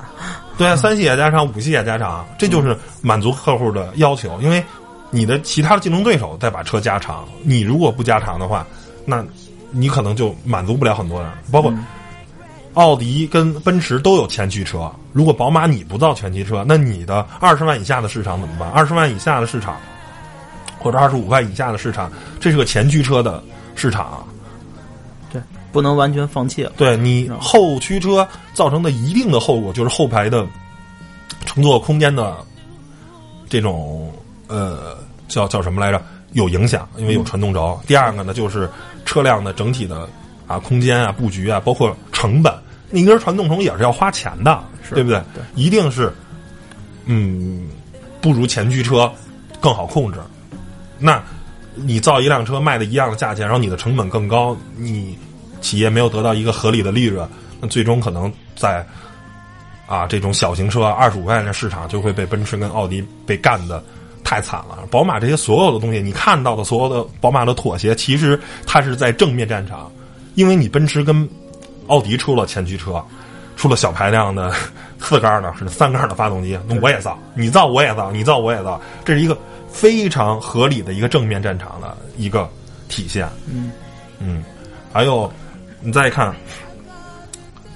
[0.58, 4.40] 对啊，三系也加长，五系也加长，这就是满足客户的要求。
[4.42, 4.64] 因为
[5.12, 8.66] 你的其他的竞争对手再把车加长，你如果不加长的话，
[9.06, 9.24] 那
[9.70, 11.30] 你可能就满足不了很多人。
[11.52, 11.72] 包括
[12.74, 18.70] 奥迪跟奔驰都有前驱车，如果宝马你不造前驱车，那你的二十万以下的市场怎么办？
[18.70, 19.78] 二十万以下的市场，
[20.80, 23.44] 或者二十五万以下的市场，这是个前驱车的
[23.76, 24.24] 市场啊。
[25.32, 26.72] 对，不能完全放弃了。
[26.76, 30.46] 对你后驱车造成的一定的后果，就是后排的
[31.46, 32.36] 乘坐空间的
[33.48, 34.12] 这种
[34.48, 36.02] 呃叫叫什么来着？
[36.32, 37.80] 有影响，因为有传动轴。
[37.86, 38.68] 第二个呢，就是
[39.06, 40.10] 车辆的整体的
[40.48, 42.52] 啊空间啊布局啊，包括成本。
[42.94, 45.20] 你一根传动轴也是要花钱的，是对不对？
[45.34, 46.14] 对一定是
[47.06, 47.68] 嗯
[48.22, 49.12] 不如前驱车
[49.60, 50.20] 更好控制。
[51.00, 51.20] 那
[51.74, 55.18] 你造一辆车卖的一样的价钱，然后你的成本更高，你
[55.60, 57.28] 企业没有得到一个合理的利润，
[57.60, 58.86] 那最终可能在
[59.88, 63.84] 啊这种小型车二十五万的市场就会被奔驰跟奥迪被干的
[64.24, 64.86] 太惨了。
[64.92, 69.92] 宝马这些所有的东西，你看到的所有的宝马的妥协，其实它是在正面战场，
[70.36, 71.28] 因为你奔驰跟
[71.88, 73.04] 奥迪出了前驱车。
[73.56, 74.52] 出了小排量的
[75.00, 79.38] 四缸的，是三缸的发动机，那我也造，你造我也造，你造我也造，这是一个
[79.70, 82.50] 非常合理的一个正面战场的一个
[82.90, 83.30] 体现。
[83.48, 83.72] 嗯
[84.18, 84.44] 嗯，
[84.92, 85.32] 还有
[85.82, 86.36] 你再看，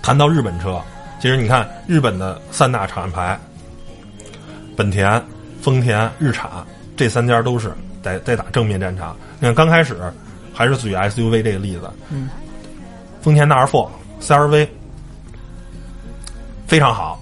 [0.01, 0.81] 谈到日本车，
[1.21, 3.39] 其实你看日本的三大厂牌，
[4.75, 5.23] 本田、
[5.61, 6.49] 丰田、日产
[6.97, 9.15] 这三家都是在在打正面战场。
[9.39, 9.95] 你看刚开始
[10.53, 12.27] 还是举 SUV 这个例子，嗯，
[13.21, 13.89] 丰田的 R4、
[14.21, 14.67] CRV
[16.67, 17.21] 非常好，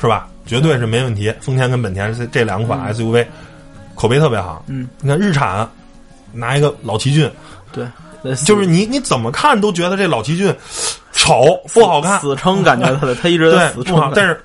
[0.00, 0.28] 是吧？
[0.46, 1.32] 绝对是没问题。
[1.40, 3.24] 丰田跟本田这这两款 SUV
[3.94, 4.64] 口碑特别好。
[4.66, 5.68] 嗯，你看日产
[6.32, 7.30] 拿一个老奇骏，
[7.72, 7.86] 对，
[8.44, 10.52] 就是你你怎么看都觉得这老奇骏
[11.12, 14.10] 丑不好看，死撑感觉他的，他一直在死撑。
[14.14, 14.42] 但是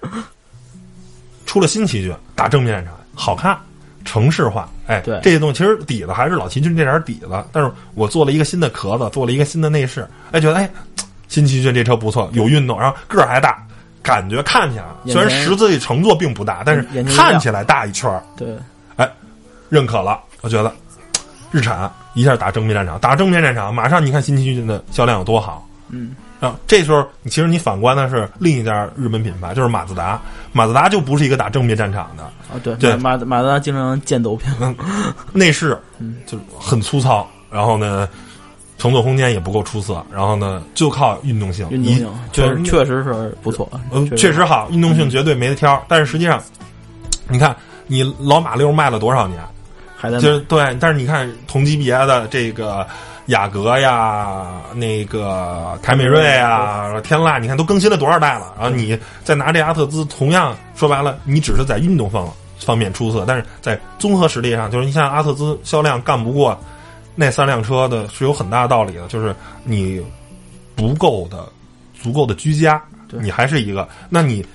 [1.46, 3.58] 出了新奇骏，打正面战场，好看，
[4.06, 4.70] 城市化。
[4.88, 10.70] 哎，对这些东西其实底子还是老奇骏这点底子，但是我做了一个新的壳子，做了一个新的内饰，哎，觉得哎
[11.28, 13.62] 新奇骏这车不错，有运动，然后个儿还大，
[14.02, 18.56] 感觉看起来虽然实际乘坐并不大，但是看起来大一圈儿，对，
[19.68, 20.22] 认可了。
[20.42, 20.72] 我觉得
[21.52, 25.68] 日产一下打正面战场，打正面战场，马上你看新奇骏的销量有多好。
[25.90, 26.16] 嗯，
[26.46, 30.22] 然后这时候，其实你反观的是另一家日本品牌，就是马自达。
[30.52, 34.48] 马自达就不是一个打正面战场的，啊对对马马自达经常见斗拼，
[35.34, 35.76] 内饰
[36.28, 38.08] 就很粗糙，然后呢，
[38.78, 45.84] 乘坐空间也不够出色，然后呢，就靠运动性，运动性确实确实是不错，呃，确实好，运动性绝对没得挑。
[45.88, 46.40] 但是实际上，
[47.28, 47.56] 你看
[47.88, 49.42] 你老马六卖了多少年？
[49.98, 52.86] 还在就是对，但是你看同级别的这个
[53.28, 58.54] 雅阁呀，那个凯美瑞啊，天籁，你看都更新了多少代了？
[58.60, 66.58] 然后你再拿这阿特兹，同样说白了，你只是在运动方方面出色，但是在综合实力上，就是你像阿特兹销量干不过
[67.16, 70.04] 那三辆车的，是有很大道理的，就是你
[70.76, 71.48] 不够的
[72.00, 74.46] 足够的居家，你还是一个，那你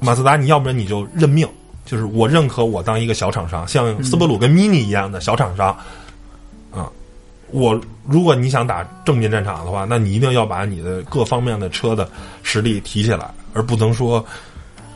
[0.00, 1.48] 马自达，你要不然你就认命。
[1.86, 5.68] 就是我认可我当一个小厂商，像斯波鲁跟 mini 一样的小厂商，
[6.72, 6.88] 啊，
[7.54, 12.08] 我如果你想打正面战场的话，那你一定要把你的各方面的车的
[12.42, 14.24] 实力提起来，而不能说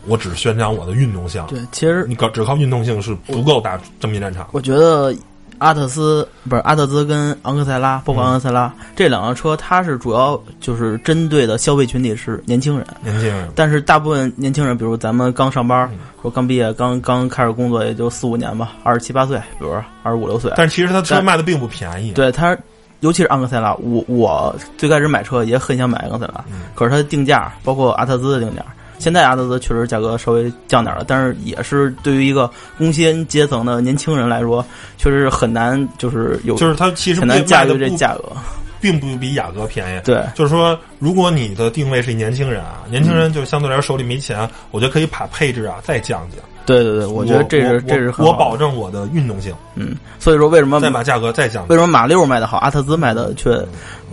[0.09, 1.45] 我只宣扬我的运动性。
[1.47, 4.49] 对，其实你靠只靠运动性是不够打正面战场。
[4.51, 5.15] 我觉得
[5.59, 12.87] 阿特斯不是阿特兹跟昂克赛拉，包括昂克赛拉、这两个车，它是主要就是针对的消费群体是年轻人。
[13.03, 15.91] 年轻人，但是大部分年轻人，比如咱们刚上班，
[16.23, 20.53] 说刚毕业、刚刚开始工作，也就四五年吧，二十七八岁，比如二十五六岁。
[20.57, 22.13] 但是其实他车但卖的并不便宜。
[22.13, 22.57] 对它，
[23.01, 26.45] 尤其是昂克赛拉，我我最开始买车也很想买昂克赛拉，
[26.75, 28.65] 可是它的定价，包括阿特兹的定价，
[28.99, 34.65] 现在阿特兹确实价格稍微降点了，但是也是对于一个工薪阶层的年轻人来说，
[34.97, 38.33] 确实是很难，就是有就是它其实很难驾驭这价格。
[38.81, 40.01] 并不比雅阁便宜。
[40.05, 46.39] 对，就是说，如果你的定位是年轻人啊，年轻人就相对来说手里没钱，我觉得可以把配置啊再降降。
[46.69, 53.59] 对对对，我觉得这是这是很我保证我的运动性，嗯，所以说为什么再把价格再降为什么马六卖的好，阿特兹卖的却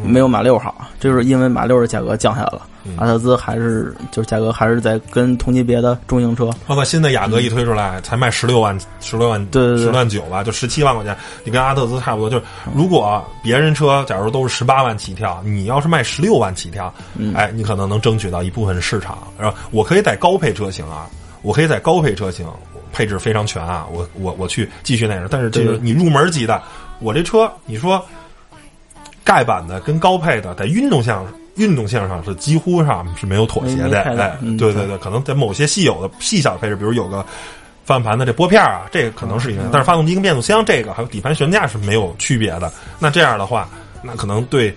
[0.01, 0.87] 没有马六好？
[0.99, 6.49] 就是因为马六的价格降下来了，嗯阿特兹还是就是价格还是在跟同级别的中型车。
[6.65, 12.29] 包括新的雅阁一推出来，才卖十六万、十六万、对对对十万九吧，就十七万块钱，你跟阿特兹差不多。
[12.29, 19.17] 就是如果别人车假如都是十八万起跳，你要是卖十六万起跳，嗯哎，你可能能争取到一部分市场。
[19.37, 21.05] 然后我可以在高配车型啊，
[21.45, 22.45] 我可以在高配车型
[22.91, 25.27] 配置非常全啊，我我我去继续那个。
[25.29, 26.61] 但是这个你入门级的，
[26.99, 28.03] 我这车你说
[29.23, 37.25] 盖板的跟高配的在运动项运动性上是几乎上是没有妥协的，哎，嗯对对对，可能在某些稀有的细小配置，比如有个
[37.83, 42.71] 方向盘的这拨片啊，这个可能是一个，但是发动机跟变速箱这个还有底盘悬架是没有区别的。
[42.97, 43.69] 那这样的话，
[44.01, 44.75] 那可能对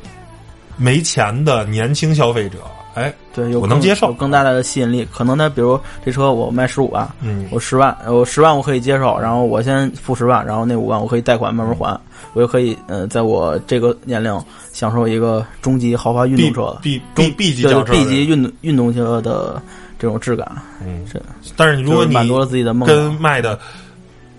[0.77, 2.59] 没钱的年轻消费者，
[2.95, 5.07] 哎，对，有更我能接受有更大的吸引力。
[5.13, 12.01] 可能他比如这车我卖十五万，嗯，我十万，我十万我可以接受，然后我先付十万，然后那五万我可以贷款慢慢还，
[12.33, 14.37] 我就可以呃，在我这个年龄
[14.73, 19.63] 享受一个中级豪华运动车的 B B B 级对轿车 B 级运动运动车的
[19.99, 20.51] 这种质感，
[20.85, 21.21] 嗯是，
[21.57, 23.09] 但是如果你满足了自己的梦跟。
[23.21, 23.59] 卖的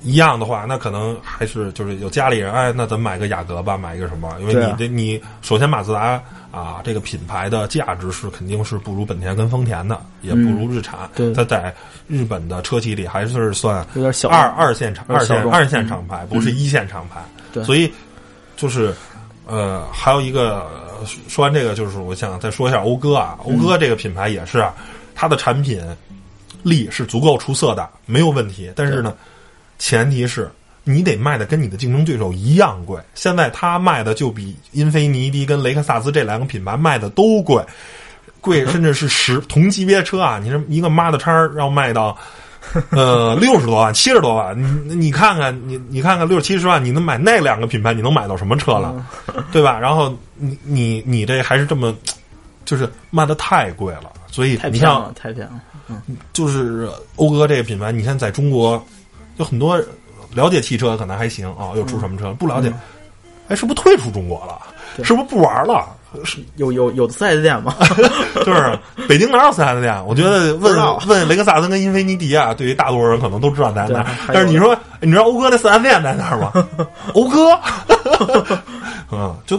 [0.01, 4.33] 一样的话，那可能还是就是有家里人，哎，那咱买个雅阁吧，买一个什么？
[4.39, 11.01] 因为你这、你首先马自达啊，这个品牌的价值是肯定是不如本田跟丰田的，也不如日产。
[11.01, 11.73] 嗯对它在
[12.07, 17.21] 日本的车企里还是算有点小二二线厂、二线二线厂牌，不是一线厂牌。
[17.51, 17.91] 对所以
[18.55, 18.93] 就是
[19.45, 20.59] 呃，还有一个
[20.99, 24.73] 呃说完这个，就是我想再说一下讴歌啊，讴歌这个品牌也是啊，
[25.13, 25.82] 它的产品
[26.63, 28.71] 力是足够出色的，没有问题。
[28.76, 29.13] 但是呢，
[29.80, 30.51] 前提是
[30.84, 32.99] 你得卖的跟你的竞争对手一样贵。
[33.15, 37.63] 现在它卖的就比英菲尼迪跟雷克萨斯这两个品牌卖的都贵，
[38.39, 42.15] 贵甚至是十同级别车啊，你这一个 Model 叉要卖到。
[42.91, 44.55] 呃，六十多万、七十多万，
[44.86, 49.03] 你你看看，你你看看六七十万，你能买那两个品牌，你能买到什么车了，
[49.49, 49.80] 对吧？
[49.80, 51.95] 然后你你你这还是这么，
[52.65, 55.61] 就是卖的太贵了，所以你像太偏了，太偏了。
[56.34, 58.86] 就是讴歌这个品牌，你看在中国
[59.39, 59.81] 有很多
[60.33, 62.31] 了解汽车可能还行啊、又出什么车？
[62.33, 62.71] 不了解，
[63.47, 64.59] 哎，是不是退出中国了？
[65.03, 65.87] 是不是不玩了？
[66.25, 67.73] 是有有有四 S 店吗？
[68.43, 68.77] 就是
[69.07, 70.05] 北京哪有四 S 店？
[70.07, 70.75] 我觉得问
[71.07, 76.51] 问雷克萨斯跟英菲尼迪啊，对于大多数人可能都知道在哪但是你说，你知道讴歌那四 S 店在哪儿吗？
[77.13, 78.57] 讴歌，
[79.11, 79.57] 嗯，就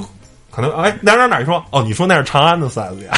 [0.50, 1.40] 可能哎哪哪哪儿？
[1.40, 3.10] 你说哦，你说那是长安的四 S 店，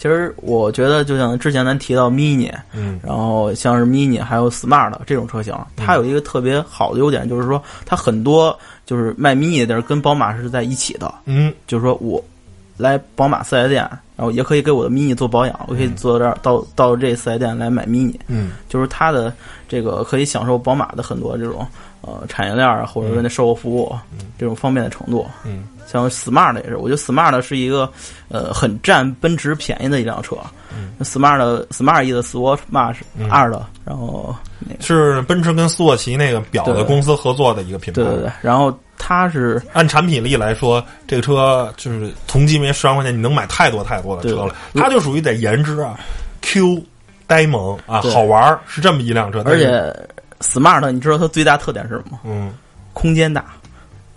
[0.00, 2.98] 其实我觉得，就像之前咱提到 mini，嗯。
[3.04, 11.52] 然后像是 mini 还有 smart 这种车型，它有一个特别好的优点，就是说它很多就是卖 mini 的人跟宝马是在一起的，嗯。
[11.66, 12.24] 就是说我
[12.78, 13.82] 来宝马四 S 店，
[14.16, 18.52] 然后也可以给我的 mini 做保养，我可以坐这儿到到这四 S 店来买 mini，嗯。
[18.70, 19.30] 就是它的
[19.68, 21.66] 这个可以享受宝马的很多这种
[22.00, 23.94] 呃产业链啊，或者说那售后服务、
[24.38, 25.26] 这种方便的程度。
[25.44, 27.90] 嗯像 Smart 也是，我觉得 Smart 是一个
[28.28, 30.36] 呃很占奔驰便宜的一辆车。
[30.72, 38.02] 嗯 Smart Smart 意的 Swatch March 二的，然后那个是奔驰跟斯沃琪那个表的公司合作的一个品牌。
[38.02, 44.54] 对对对，然后它是按产品力来说，这个车就是同级别十万块钱，你能买太多太多的车了。
[44.72, 45.98] 对它就属于得颜值啊
[46.42, 46.84] ，Q
[47.26, 49.42] 呆萌啊，好玩儿，是这么一辆车。
[49.46, 49.92] 而且
[50.40, 52.20] Smart 你知道它最大特点是什么吗？
[52.24, 52.52] 嗯
[52.92, 53.46] 空间大，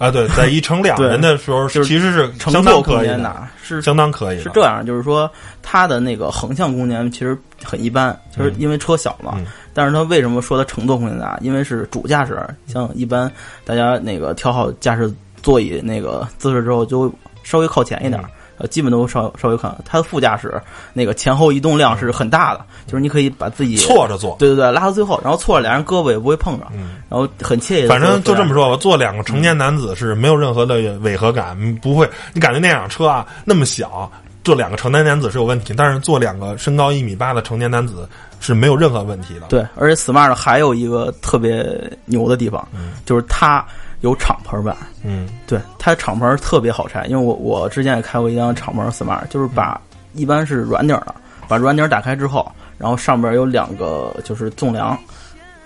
[0.04, 4.44] 啊，对，在一乘两人的时候，就是其实是乘坐空可以的，间大，是相当可以的。
[4.44, 5.32] 是这样，就是说
[5.62, 9.36] 它的那个横向空间其实很一般，就是因为车小嘛。
[9.38, 9.46] 嗯
[9.76, 11.36] 但是它为什么说它乘坐空间大？
[11.42, 13.32] 因为是主驾驶，像一般
[13.66, 18.30] 大家那个调好驾驶座椅那个姿势之后，就稍微靠前一点儿。
[18.64, 19.76] 呃，基本都稍稍微看。
[19.84, 20.60] 它的副驾驶
[20.94, 27.88] 那个前后移动量是很大的，就是你可以把自己错着坐，对对对，拉到最后，然后错着俩人胳膊也不会碰着，嗯然后很惬意。
[27.88, 34.10] 反正就这么说吧，坐两个成年男子是没有任何的违和感，不会，你感觉那辆车啊那么小，
[34.44, 38.08] 坐两个成年男子是有问题，但是坐两个身高一米八的成年男子
[38.40, 39.48] 是没有任何问题的。
[39.50, 41.66] 对，而且 Smart 还有一个特别
[42.06, 42.66] 牛的地方，
[43.06, 43.66] 就是它
[44.04, 44.78] 有敞篷版。
[45.04, 49.82] 嗯对，它敞篷特别好拆，因为我我之前也开过一辆敞篷 Smart，就是把
[50.14, 51.16] 一般是软顶的，
[51.48, 54.98] 把软顶打开之后，然后上边有两个就是纵梁，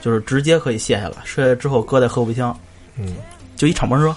[0.01, 2.57] 就是直接可以卸下来，卸下来之后搁在后备箱，
[2.97, 3.15] 嗯
[3.55, 4.15] 就一敞篷车。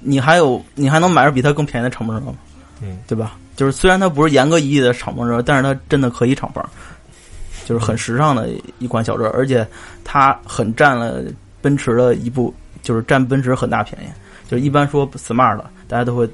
[0.00, 2.34] 你还有你还能买着比它更便宜的敞篷车吗？
[2.80, 3.36] 嗯，对吧？
[3.56, 6.62] 就是虽然它不是严格意义的敞篷车，但是它真的可以敞篷，
[7.66, 9.66] 就是很时尚的一款小车，而且
[10.04, 11.20] 它很占了
[11.60, 14.06] 奔驰的一部，就是占奔驰很大便宜。
[14.48, 16.28] 就是一般说 smart 大家都会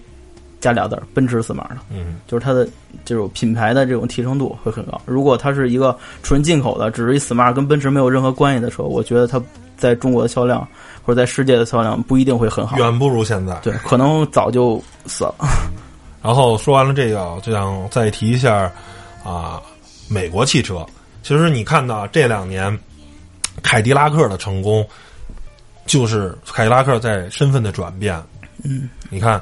[0.60, 2.66] 加俩字儿，奔驰 smart，嗯就是它的
[3.04, 5.00] 这种品牌的这种提升度会很高。
[5.04, 9.42] 如果它是一个纯进口的，只是一 smart 跟奔驰没有任何关系的车，我觉得它
[9.76, 10.66] 在中国的销量
[11.02, 12.78] 或者在世界的销量不一定会很好。
[12.78, 13.54] 远不如现在。
[13.62, 15.34] 对，可能早就死了。
[16.22, 18.70] 然后说完了这个，就想再提一下
[19.22, 19.60] 啊，
[20.08, 20.86] 美国汽车。
[21.22, 22.78] 其实你看到这两年
[23.62, 24.86] 凯迪拉克的成功，
[25.86, 28.20] 就是凯迪拉克在身份的转变。
[28.62, 29.40] 嗯，你看，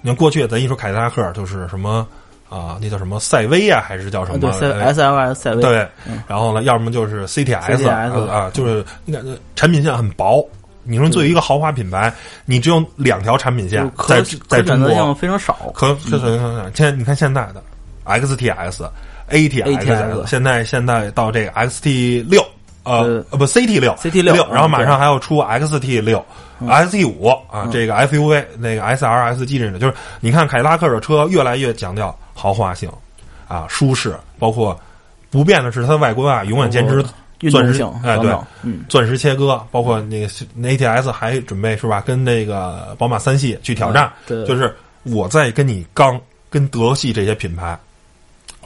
[0.00, 2.06] 你看过去咱一说凯迪拉克就是什么
[2.48, 5.88] 啊，那叫什么赛威啊，还是叫什么？S L S 赛威，对，
[6.26, 10.48] 然后呢，要么就是 CTS, CTS 啊，就是你感觉产品线很薄。
[10.88, 12.14] 你说作为一个豪华品牌，
[12.44, 15.72] 你只有两条产品线在在中国选择性非常少。
[15.74, 17.60] 可可可可可，现在你看现在的
[18.04, 18.88] XTS、
[19.28, 22.40] ATX，ATX 现在现在到这个 XT 六，
[22.86, 26.24] 呃不 CT 六 CT 六然后马嗯上还要出 XT 六、
[26.60, 32.88] ST 五啊，这个 SUV 那个 SRS 机制的，就是你看凯迪拉克的车越来越强调豪华性
[33.48, 34.78] 啊，舒适，包括
[35.30, 37.04] 不变的是它的外观啊，永远坚持
[37.50, 38.30] 钻石性哎对
[38.88, 44.10] 钻石切割，包括那个那 ATS 还准备是吧，跟那个宝马三系去挑战，
[44.46, 46.18] 就是我在跟你刚
[46.48, 47.78] 跟德系这些品牌，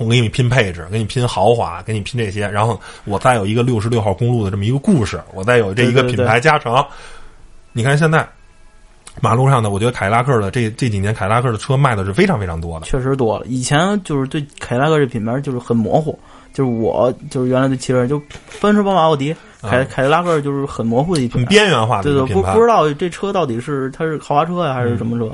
[0.01, 6.83] 我给你拼配置，给你拼豪华，给你拼这些，然后我再有一个六十六号公路的这么一个故事，我再有这一个品牌加成。
[7.73, 8.27] 你看现在
[9.21, 12.87] 马路上的，我觉得凯迪拉克的这这几年凯迪拉克的车卖的是非常非常多的。
[12.87, 13.45] 确实多了。
[13.47, 16.19] 以前就是对凯迪拉克这品牌就是很模糊，
[16.55, 18.19] 就是我就是原来的汽车就
[18.59, 21.45] 奔驰、宝马、奥迪，凯啊凯迪拉克就是很模糊的一品很。
[21.45, 25.31] 边缘化的对不不，知道这车到底是它是豪华车呀还是什么车，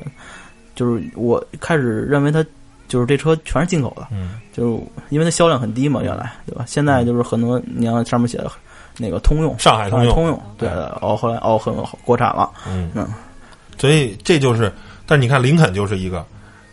[0.74, 2.44] 就是我开始认为它
[2.88, 6.64] 就是这车全是进口的，嗯，就是因为它销量很低嘛，原来对吧？
[6.66, 8.50] 现在就是很多你看上面写的
[8.98, 11.74] 那个通用，上海通用，通用，对对，哦，后来哦很
[12.04, 12.90] 国产了，嗯。
[12.94, 13.06] 嗯，
[13.78, 14.72] 所以这就是，
[15.06, 16.24] 但是你看林肯就是一个，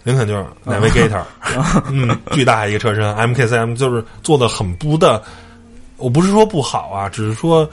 [0.03, 1.21] 林肯就是 Navigator，
[1.91, 5.21] 嗯，巨大一个车身，MK 三 M 就是做的很不的，
[5.97, 7.69] 我不是说不好啊，只是说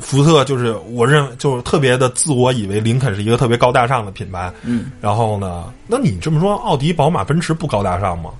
[0.00, 8.30] 福特就是我认为就是特别的自我以为林肯是一个特别高大上的品牌，嗯，然后呢，那你这么说，奥迪、宝马、奔驰不高大上吗？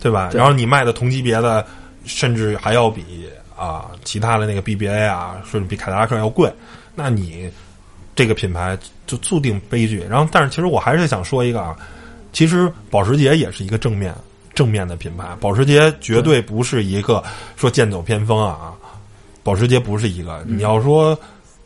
[0.00, 0.28] 对吧？
[0.30, 1.66] 对然后你卖的同级别的，
[2.04, 6.52] 甚至还要比啊其他的那个 BBA 啊，甚至比凯迪拉克要贵，
[6.94, 7.50] 那你
[8.14, 10.06] 这个品牌就注定悲剧。
[10.08, 11.76] 然后，但是其实我还是想说一个啊，
[12.32, 14.14] 其实保时捷也是一个正面
[14.54, 17.22] 正面的品牌，保时捷绝对不是一个
[17.56, 18.72] 说剑走偏锋啊，
[19.48, 20.44] 保时捷不是一个。
[20.46, 21.18] 你要说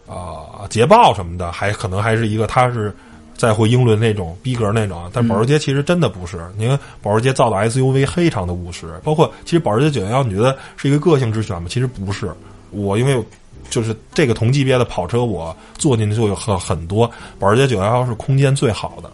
[0.07, 2.95] 呃捷豹什么的，还可能还是一个，它是。
[3.35, 6.49] 在乎英伦那种逼格那种，但保时捷其实真的不是。
[6.57, 11.66] 你看保时捷造的 SUV 非常的务实，包括其实保时捷九幺幺你觉得是一个个性之选吗？
[11.68, 12.33] 其实不是。
[12.70, 13.20] 我因为
[13.68, 17.11] 就是这个同级别的跑车，我坐进去就有很很多。
[17.41, 19.11] 保时捷九幺幺是空间最好的，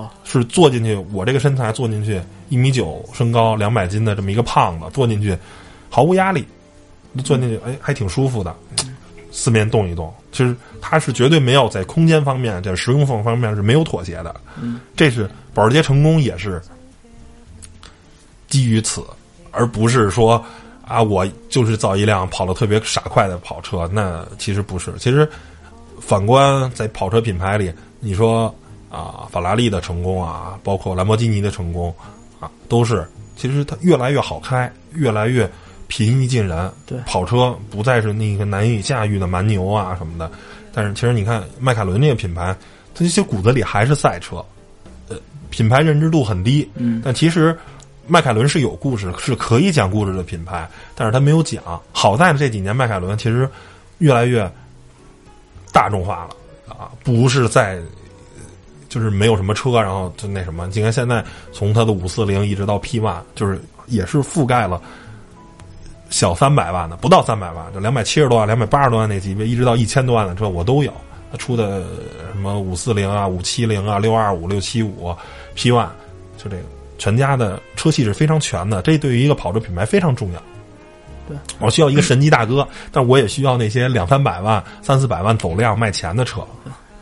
[0.00, 5.36] 啊，是坐进去，我这个身材坐进去一米九身高两百斤的这么一个胖子坐进去，
[5.90, 6.42] 毫无压力，
[7.24, 8.54] 坐进去哎还挺舒服的，
[9.30, 14.34] 四面动一动，其实它是绝对没有在空间方面、在实用性方面是没有妥协的。
[14.60, 16.62] 嗯，这是保时捷成功也是
[18.46, 19.02] 基于此，
[19.50, 20.44] 而不是说
[20.82, 24.92] 啊我就是造一辆跑得特别傻快的跑车，那其实不是。
[24.98, 25.28] 其实
[26.00, 28.54] 反观在跑车品牌里，你说
[28.90, 31.94] 啊法拉利的成功啊，包括兰博基尼的成功
[32.40, 33.06] 啊，都是
[33.36, 35.50] 其实它越来越好开，越来越
[35.88, 36.70] 平易近人。
[36.86, 40.30] 对跑车不再是那个难以驾驭的蛮牛啊什么的。
[40.72, 42.56] 但是其实你看迈凯伦这个品牌，
[42.94, 44.36] 它这些骨子里还是赛车，
[45.08, 45.16] 呃，
[45.50, 46.70] 品牌认知度很低。
[46.76, 47.58] 嗯但其实
[48.06, 51.62] 迈凯伦是有故事，是可以讲故事的品牌，但是它没有讲。
[51.92, 53.48] 好在呢，这几年迈凯伦其实
[53.98, 54.50] 越来越
[55.72, 57.80] 大众化了啊，不是在
[58.88, 60.66] 就是没有什么车，然后就那什么。
[60.72, 64.80] 你看现在从它的五四零一直到 P one，就是也是覆盖了
[66.10, 70.92] 小三百万的，不到三百万，就两百七十多万、两百八十多万那级别，一直到一千多万的车我都有。
[71.30, 71.82] 它出的
[72.32, 75.14] 什么五四零啊、五七零啊、六二五、六七五、
[75.54, 75.88] P one，
[76.38, 76.62] 就这个
[76.96, 80.42] 全家的车系是非常全的，这对于一个跑车品牌非常重要。
[81.28, 86.40] 对，我需要一个神级大哥，但我也需要那些两三百万、三四百万走量卖钱的车。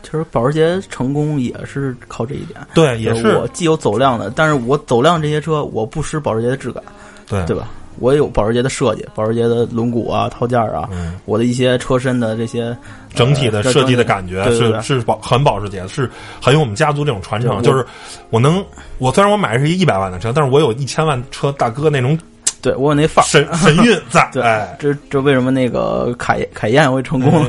[0.02, 2.58] 其实保时捷成功也是靠这一点。
[2.74, 6.82] 对，也是我既有走量的，但是我走量这些车我不失保时捷的质感，
[7.28, 7.68] 对对吧？
[7.98, 12.76] 我也有保时捷的设计，保时捷的轮毂啊、套件啊，嗯我的一些车身的这些
[13.14, 17.62] 整体的呃设计的感觉是是保很保时捷，是很有我们家族这种传承。
[17.62, 17.84] 就是
[18.30, 18.64] 我能，
[18.98, 22.18] 我虽然我买的是一一百万的车，但是我有一千万车大哥那种
[22.60, 23.28] 对我有那范儿。
[23.28, 24.28] 神神韵 在。
[24.32, 27.46] 对，哎，这这为什么那个凯凯宴会成功？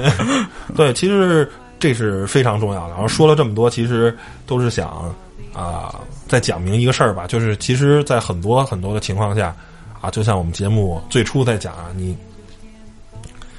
[0.75, 2.89] 对，其实这是非常重要的。
[2.89, 5.13] 然后说了这么多，其实都是想
[5.53, 5.95] 啊、
[6.27, 9.55] 再讲明一个事儿吧，就是其实，在很多很多的情况下
[10.07, 12.15] 啊，就像我们节目最初在讲啊，你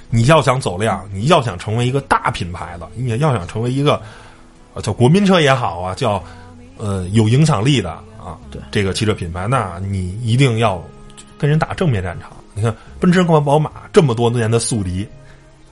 [0.08, 4.00] 你要想走量，你要想成为一个大品牌的，你要想成为一个
[4.72, 6.24] 呃叫国民车也好啊，叫
[6.78, 10.82] 呃有影响力的啊，对这个汽车品牌，那你一定要
[11.36, 12.30] 跟人打正面战场。
[12.54, 15.06] 你看奔驰和宝马这么多年的宿敌，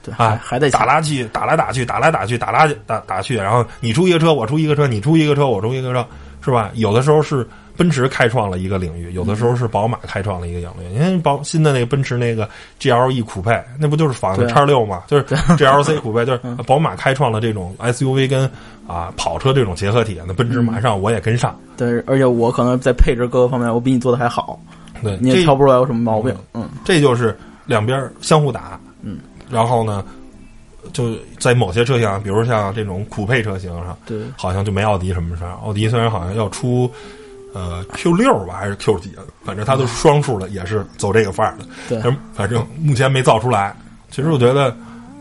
[0.03, 6.07] 对，啊还，还得打来去，打来打去，打来打去，打来打打去，然后你出一个车，我出一个车，你出一个车，我出一个车，
[6.39, 6.69] 是吧？
[6.75, 10.93] 有的时候是奔驰开创了一个领域，有的时候是宝马开创了一个领域。
[10.93, 12.49] 你看宝新的那个奔驰那个
[12.79, 15.03] GLE 酷配，那不就是仿的对叉六嘛？
[15.07, 18.49] 就是 GLC 酷配，就是宝马开创了这种 SUV 跟
[18.87, 20.19] 啊跑车这种结合体。
[20.27, 24.59] 那奔驰马上我也跟上，对，而且我可能在配置各个方面，我比你做的还好，
[25.03, 26.35] 对，你也挑不出来有什么毛病。
[26.53, 29.19] 嗯，这就是两边相互打，嗯，
[29.51, 30.03] 然后呢，
[30.93, 35.51] 就在某些车型，比如像这种酷配车型上，对，好像就没奥迪什么事儿。
[35.63, 36.89] 奥迪虽然好像要出
[37.57, 39.11] 呃 Q 六吧，还是 Q 几，
[39.43, 41.65] 反正它都是双数的，也是走这个范儿的。
[41.89, 43.75] 对反正反正目前没造出来。
[44.11, 44.75] 其实我觉得，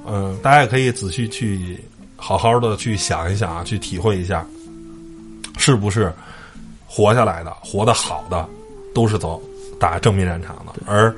[0.07, 1.83] 嗯、大家也可以仔细去
[2.17, 4.45] 好好的去想一想啊，去体会一下，
[5.57, 6.13] 是不是
[6.87, 8.47] 活下来的、活得好的，
[8.95, 9.43] 都是走
[9.81, 11.15] 打正面战场的，而。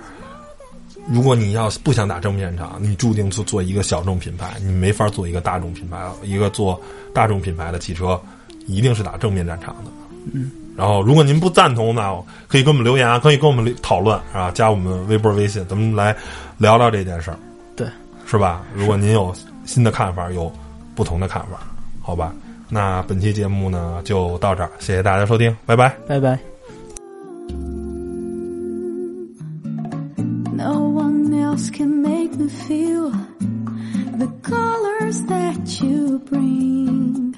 [1.11, 6.07] 如果你要不想打正面战场，你注定做做一个小众品牌，你没法做一个大众品牌。
[6.23, 6.79] 一个做
[7.15, 8.21] 大众品牌的汽车，
[8.67, 9.91] 一定是打正面战场的。
[10.35, 10.51] 嗯。
[10.79, 12.15] 然后，如果您不赞同呢，
[12.47, 16.17] 可以给我们留言啊，可以跟我们讨论啊，加我们微博、微信，咱们来
[16.57, 17.37] 聊聊这件事儿，
[17.75, 17.85] 对，
[18.25, 18.63] 是吧？
[18.77, 20.53] 如果您有新的看法，有
[20.95, 21.67] 不同的看法，
[22.01, 22.33] 好吧？
[22.69, 25.93] 那本期节目呢就到这儿，谢谢大家收听，拜拜。
[26.07, 26.39] 拜拜。
[30.55, 33.11] No one else can make me feel
[34.17, 37.35] the colors that you bring.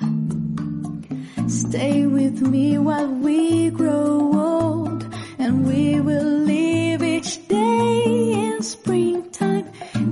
[1.51, 5.05] Stay with me while we grow old,
[5.37, 9.67] and we will live each day in springtime.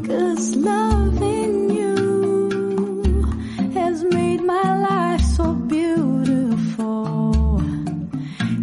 [0.04, 3.22] Cause loving you
[3.72, 7.58] has made my life so beautiful.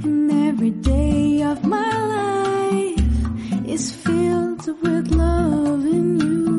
[0.04, 6.55] And every day of my life is filled with loving you.